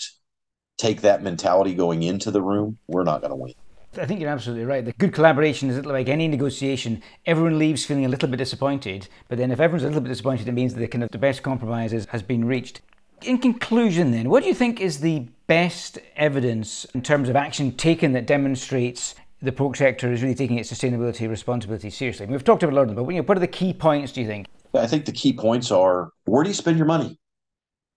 take 0.80 1.02
that 1.02 1.22
mentality 1.22 1.76
going 1.76 2.02
into 2.02 2.32
the 2.32 2.42
room, 2.42 2.80
we're 2.88 3.04
not 3.04 3.22
going 3.22 3.30
to 3.30 3.36
win. 3.36 3.54
I 3.98 4.06
think 4.06 4.22
you're 4.22 4.30
absolutely 4.30 4.66
right. 4.66 4.86
The 4.86 4.94
good 4.94 5.14
collaboration 5.14 5.70
is 5.70 5.86
like 5.86 6.08
any 6.08 6.28
negotiation. 6.28 7.02
Everyone 7.26 7.60
leaves 7.60 7.84
feeling 7.84 8.06
a 8.06 8.10
little 8.10 8.30
bit 8.30 8.38
disappointed, 8.38 9.10
but 9.28 9.38
then 9.38 9.52
if 9.52 9.60
everyone's 9.60 9.84
a 9.84 9.88
little 9.88 10.02
bit 10.02 10.10
disappointed, 10.10 10.48
it 10.48 10.54
means 10.54 10.74
that 10.74 10.80
the 10.80 10.88
kind 10.88 11.04
of 11.04 11.12
the 11.12 11.18
best 11.18 11.44
compromise 11.44 11.92
has 11.92 12.24
been 12.24 12.46
reached. 12.46 12.82
In 13.22 13.38
conclusion, 13.38 14.12
then, 14.12 14.30
what 14.30 14.44
do 14.44 14.50
you 14.50 14.56
think 14.56 14.80
is 14.80 15.02
the 15.02 15.28
best 15.48 16.00
evidence 16.16 16.86
in 16.94 17.02
terms 17.02 17.28
of 17.28 17.36
action 17.36 17.74
taken 17.74 18.14
that 18.14 18.26
demonstrates 18.26 19.14
the 19.42 19.52
pork 19.52 19.76
sector 19.76 20.12
is 20.12 20.22
really 20.22 20.36
taking 20.36 20.58
its 20.58 20.72
sustainability 20.72 21.30
responsibility 21.30 21.90
seriously? 21.90 22.26
we've 22.28 22.44
talked 22.44 22.64
about 22.64 22.74
a 22.74 22.76
lot 22.76 22.84
of 22.84 22.88
them, 22.88 22.96
but 22.96 23.04
what 23.04 23.38
are 23.38 23.42
the 23.42 23.48
key 23.48 23.74
points, 23.74 24.14
do 24.14 24.22
you 24.22 24.28
think? 24.28 24.48
I 24.74 24.88
think 24.88 25.06
the 25.06 25.12
key 25.12 25.34
points 25.34 25.70
are 25.70 26.12
where 26.26 26.44
do 26.44 26.50
you 26.50 26.56
spend 26.56 26.78
your 26.78 26.88
money? 26.88 27.20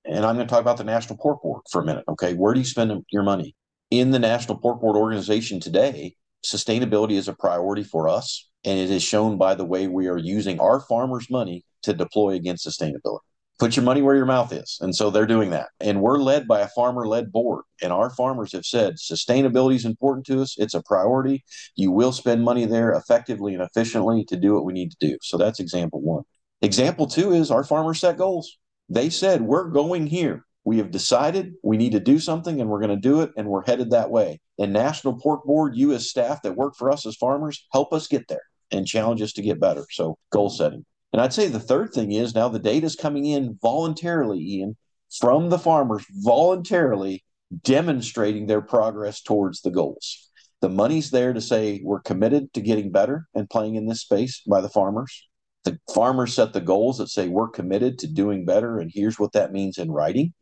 And 0.05 0.27
I'm 0.27 0.35
going 0.35 0.47
to 0.47 0.51
talk 0.51 0.61
about 0.61 0.77
the 0.77 0.85
National 0.85 1.17
Pork 1.17 1.41
Board 1.43 1.63
for 1.71 1.81
a 1.81 1.85
minute. 1.85 2.05
Okay. 2.09 2.35
Where 2.35 2.53
do 2.53 2.61
you 2.61 2.67
spend 2.67 2.93
your 3.11 3.23
money? 3.23 3.55
In 3.95 4.11
the 4.11 4.19
National 4.19 4.59
Pork 4.59 4.81
Board 4.81 4.97
organization 4.97 5.61
today, 5.61 6.17
sustainability 6.45 7.13
is 7.13 7.29
a 7.29 7.33
priority 7.33 7.85
for 7.85 8.09
us. 8.09 8.49
And 8.65 8.77
it 8.77 8.91
is 8.91 9.05
shown 9.05 9.39
by 9.39 9.55
the 9.55 9.65
way 9.65 9.87
we 9.87 10.09
are 10.09 10.19
using 10.19 10.59
our 10.59 10.81
farmers' 10.81 11.31
money 11.31 11.65
to 11.83 11.93
deploy 11.93 12.31
against 12.31 12.67
sustainability 12.67 13.21
put 13.59 13.77
your 13.77 13.85
money 13.85 14.03
where 14.03 14.17
your 14.17 14.27
mouth 14.27 14.53
is. 14.53 14.79
And 14.81 14.95
so 14.95 15.11
they're 15.11 15.27
doing 15.27 15.51
that. 15.51 15.69
And 15.81 16.01
we're 16.01 16.19
led 16.19 16.49
by 16.49 16.61
a 16.61 16.69
farmer 16.69 17.07
led 17.07 17.31
board. 17.31 17.65
And 17.81 17.93
our 17.93 18.11
farmers 18.11 18.53
have 18.53 18.67
said 18.67 18.97
sustainability 18.97 19.77
is 19.77 19.85
important 19.85 20.27
to 20.27 20.43
us. 20.43 20.57
It's 20.59 20.75
a 20.75 20.83
priority. 20.83 21.45
You 21.77 21.91
will 21.91 22.13
spend 22.13 22.43
money 22.43 22.65
there 22.65 22.93
effectively 22.93 23.55
and 23.55 23.63
efficiently 23.63 24.25
to 24.25 24.37
do 24.37 24.55
what 24.55 24.65
we 24.65 24.73
need 24.73 24.91
to 24.91 24.97
do. 24.99 25.19
So 25.23 25.37
that's 25.37 25.61
example 25.61 26.01
one. 26.01 26.25
Example 26.63 27.07
two 27.07 27.33
is 27.33 27.51
our 27.51 27.65
farmers 27.65 28.01
set 28.01 28.17
goals. 28.17 28.59
They 28.89 29.09
said, 29.09 29.43
we're 29.43 29.69
going 29.69 30.07
here. 30.09 30.45
We 30.65 30.79
have 30.79 30.91
decided 30.91 31.55
we 31.63 31.77
need 31.77 31.93
to 31.93 32.01
do 32.01 32.19
something 32.19 32.61
and 32.61 32.71
we're 32.71 32.81
going 32.81 32.91
to 32.91 32.97
do 32.97 33.21
it 33.21 33.31
and 33.37 33.49
we're 33.49 33.65
headed 33.65 33.91
that 33.91 34.11
way. 34.11 34.41
And 34.59 34.73
National 34.73 35.19
Pork 35.19 35.45
Board, 35.45 35.77
you 35.77 35.93
as 35.93 36.09
staff 36.09 36.43
that 36.43 36.57
work 36.57 36.75
for 36.77 36.91
us 36.91 37.05
as 37.07 37.17
farmers, 37.17 37.67
help 37.73 37.93
us 37.93 38.09
get 38.09 38.29
there 38.29 38.43
and 38.71 38.87
challenge 38.87 39.21
us 39.21 39.33
to 39.35 39.43
get 39.43 39.61
better. 39.61 39.85
So 39.91 40.17
goal 40.31 40.51
setting. 40.51 40.85
And 41.13 41.21
I'd 41.21 41.33
say 41.33 41.49
the 41.49 41.61
third 41.61 41.93
thing 41.93 42.13
is 42.13 42.35
now 42.35 42.49
the 42.49 42.59
data 42.59 42.87
is 42.87 42.97
coming 42.97 43.27
in 43.27 43.59
voluntarily, 43.63 44.41
Ian, 44.41 44.77
from 45.21 45.51
the 45.51 45.59
farmers, 45.59 46.05
voluntarily 46.11 47.25
demonstrating 47.63 48.47
their 48.47 48.63
progress 48.63 49.23
towards 49.23 49.61
the 49.61 49.71
goals. 49.71 50.31
The 50.61 50.69
money's 50.69 51.11
there 51.11 51.33
to 51.33 51.41
say 51.41 51.81
we're 51.85 52.01
committed 52.01 52.53
to 52.55 52.61
getting 52.61 52.91
better 52.91 53.29
and 53.35 53.51
playing 53.51 53.75
in 53.75 53.87
this 53.87 54.01
space 54.01 54.43
by 54.49 54.61
the 54.61 54.69
farmers. 54.69 55.29
The 55.65 55.79
farmers 55.95 56.35
set 56.35 56.53
the 56.53 56.61
goals 56.61 56.99
that 56.99 57.09
say 57.09 57.29
we're 57.29 57.49
committed 57.49 57.99
to 58.01 58.07
doing 58.07 58.45
better, 58.45 58.79
and 58.79 58.91
here's 58.93 59.19
what 59.19 59.33
that 59.33 59.53
means 59.53 59.79
in 59.79 59.91
writing. 59.91 60.33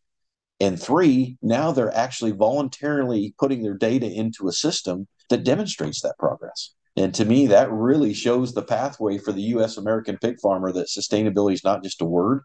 And 0.63 0.81
three, 0.81 1.39
now 1.43 1.73
they're 1.73 1.93
actually 1.93 2.31
voluntarily 2.31 3.35
putting 3.37 3.65
their 3.65 3.75
data 3.75 4.07
into 4.07 4.47
a 4.47 4.53
system 4.53 5.09
that 5.29 5.43
demonstrates 5.43 6.03
that 6.03 6.15
progress. 6.21 6.75
And 6.97 7.13
to 7.17 7.25
me, 7.25 7.49
that 7.49 7.73
really 7.73 8.15
shows 8.15 8.55
the 8.55 8.63
pathway 8.63 9.19
for 9.19 9.33
the 9.33 9.43
U.S. 9.57 9.77
American 9.77 10.19
pig 10.19 10.37
farmer 10.41 10.71
that 10.71 10.87
sustainability 10.87 11.55
is 11.55 11.65
not 11.65 11.83
just 11.83 12.01
a 12.01 12.05
word, 12.05 12.45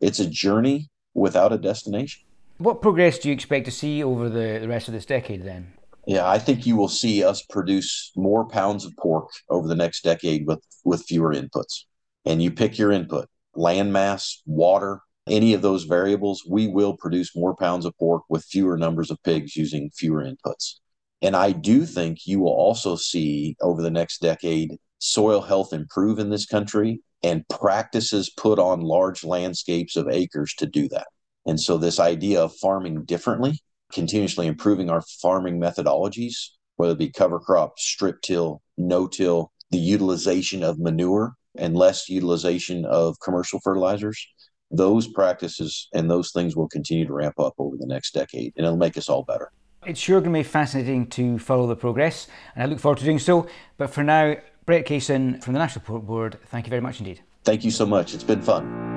it's 0.00 0.18
a 0.18 0.28
journey 0.28 0.90
without 1.14 1.52
a 1.52 1.56
destination. 1.56 2.24
What 2.58 2.82
progress 2.82 3.20
do 3.20 3.28
you 3.28 3.32
expect 3.32 3.66
to 3.66 3.70
see 3.70 4.02
over 4.02 4.28
the, 4.28 4.58
the 4.60 4.68
rest 4.68 4.88
of 4.88 4.94
this 4.94 5.06
decade 5.06 5.44
then? 5.44 5.72
Yeah, 6.04 6.28
I 6.28 6.40
think 6.40 6.66
you 6.66 6.74
will 6.74 6.88
see 6.88 7.22
us 7.22 7.42
produce 7.42 8.10
more 8.16 8.44
pounds 8.44 8.84
of 8.84 8.96
pork 8.96 9.28
over 9.48 9.68
the 9.68 9.76
next 9.76 10.02
decade 10.02 10.48
with, 10.48 10.64
with 10.84 11.04
fewer 11.04 11.32
inputs. 11.32 11.84
And 12.24 12.42
you 12.42 12.50
pick 12.50 12.76
your 12.76 12.90
input 12.90 13.28
land 13.54 13.92
mass, 13.92 14.42
water, 14.46 15.02
any 15.28 15.54
of 15.54 15.62
those 15.62 15.84
variables, 15.84 16.44
we 16.48 16.66
will 16.66 16.96
produce 16.96 17.36
more 17.36 17.54
pounds 17.54 17.84
of 17.84 17.96
pork 17.98 18.24
with 18.28 18.44
fewer 18.44 18.76
numbers 18.76 19.10
of 19.10 19.22
pigs 19.22 19.56
using 19.56 19.90
fewer 19.90 20.24
inputs. 20.24 20.76
And 21.20 21.36
I 21.36 21.52
do 21.52 21.86
think 21.86 22.26
you 22.26 22.40
will 22.40 22.52
also 22.52 22.96
see 22.96 23.56
over 23.60 23.80
the 23.80 23.90
next 23.90 24.20
decade 24.20 24.76
soil 24.98 25.40
health 25.40 25.72
improve 25.72 26.18
in 26.18 26.30
this 26.30 26.46
country 26.46 27.00
and 27.22 27.46
practices 27.48 28.30
put 28.36 28.58
on 28.58 28.80
large 28.80 29.24
landscapes 29.24 29.96
of 29.96 30.08
acres 30.08 30.54
to 30.54 30.66
do 30.66 30.88
that. 30.88 31.06
And 31.46 31.60
so, 31.60 31.76
this 31.76 32.00
idea 32.00 32.42
of 32.42 32.54
farming 32.56 33.04
differently, 33.04 33.60
continuously 33.92 34.46
improving 34.46 34.90
our 34.90 35.02
farming 35.20 35.60
methodologies, 35.60 36.34
whether 36.76 36.92
it 36.92 36.98
be 36.98 37.10
cover 37.10 37.38
crop, 37.38 37.78
strip 37.78 38.20
till, 38.22 38.62
no 38.76 39.06
till, 39.06 39.52
the 39.70 39.78
utilization 39.78 40.62
of 40.62 40.78
manure 40.78 41.34
and 41.56 41.76
less 41.76 42.08
utilization 42.08 42.84
of 42.84 43.16
commercial 43.20 43.60
fertilizers, 43.60 44.26
those 44.72 45.06
practices 45.06 45.88
and 45.92 46.10
those 46.10 46.32
things 46.32 46.56
will 46.56 46.68
continue 46.68 47.06
to 47.06 47.12
ramp 47.12 47.38
up 47.38 47.54
over 47.58 47.76
the 47.76 47.86
next 47.86 48.14
decade 48.14 48.54
and 48.56 48.66
it'll 48.66 48.76
make 48.76 48.96
us 48.96 49.08
all 49.08 49.22
better. 49.22 49.52
It's 49.84 50.00
sure 50.00 50.20
going 50.20 50.32
to 50.32 50.38
be 50.38 50.44
fascinating 50.44 51.08
to 51.08 51.40
follow 51.40 51.66
the 51.66 51.74
progress, 51.74 52.28
and 52.54 52.62
I 52.62 52.66
look 52.66 52.78
forward 52.78 52.98
to 52.98 53.04
doing 53.04 53.18
so. 53.18 53.48
But 53.76 53.90
for 53.90 54.04
now, 54.04 54.36
Brett 54.64 54.86
Kaysen 54.86 55.42
from 55.42 55.54
the 55.54 55.58
National 55.58 55.84
Pork 55.84 56.04
Board, 56.04 56.38
thank 56.46 56.66
you 56.66 56.70
very 56.70 56.80
much 56.80 57.00
indeed. 57.00 57.20
Thank 57.42 57.64
you 57.64 57.72
so 57.72 57.84
much. 57.84 58.14
It's 58.14 58.22
been 58.22 58.40
fun. 58.40 58.92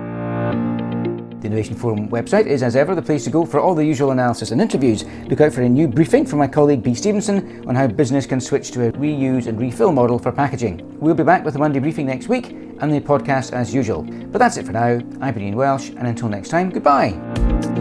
The 1.39 1.47
Innovation 1.47 1.75
Forum 1.75 2.09
website 2.09 2.45
is, 2.45 2.61
as 2.61 2.75
ever, 2.75 2.93
the 2.93 3.01
place 3.01 3.23
to 3.23 3.31
go 3.31 3.45
for 3.45 3.59
all 3.59 3.73
the 3.73 3.83
usual 3.83 4.11
analysis 4.11 4.51
and 4.51 4.61
interviews. 4.61 5.05
Look 5.27 5.41
out 5.41 5.53
for 5.53 5.63
a 5.63 5.69
new 5.69 5.87
briefing 5.87 6.25
from 6.25 6.39
my 6.39 6.47
colleague 6.47 6.83
B. 6.83 6.93
Stevenson 6.93 7.67
on 7.67 7.75
how 7.75 7.87
business 7.87 8.27
can 8.27 8.39
switch 8.39 8.71
to 8.71 8.87
a 8.87 8.91
reuse 8.91 9.47
and 9.47 9.59
refill 9.59 9.91
model 9.91 10.19
for 10.19 10.31
packaging. 10.31 10.99
We'll 10.99 11.15
be 11.15 11.23
back 11.23 11.43
with 11.43 11.55
a 11.55 11.59
Monday 11.59 11.79
briefing 11.79 12.05
next 12.05 12.29
week 12.29 12.64
and 12.79 12.93
the 12.93 13.01
podcast 13.01 13.53
as 13.53 13.73
usual. 13.73 14.03
But 14.03 14.39
that's 14.39 14.57
it 14.57 14.65
for 14.65 14.73
now. 14.73 14.99
I've 15.21 15.33
been 15.33 15.43
Ian 15.43 15.55
Welsh, 15.55 15.89
and 15.89 16.07
until 16.07 16.29
next 16.29 16.49
time, 16.49 16.69
goodbye. 16.69 17.74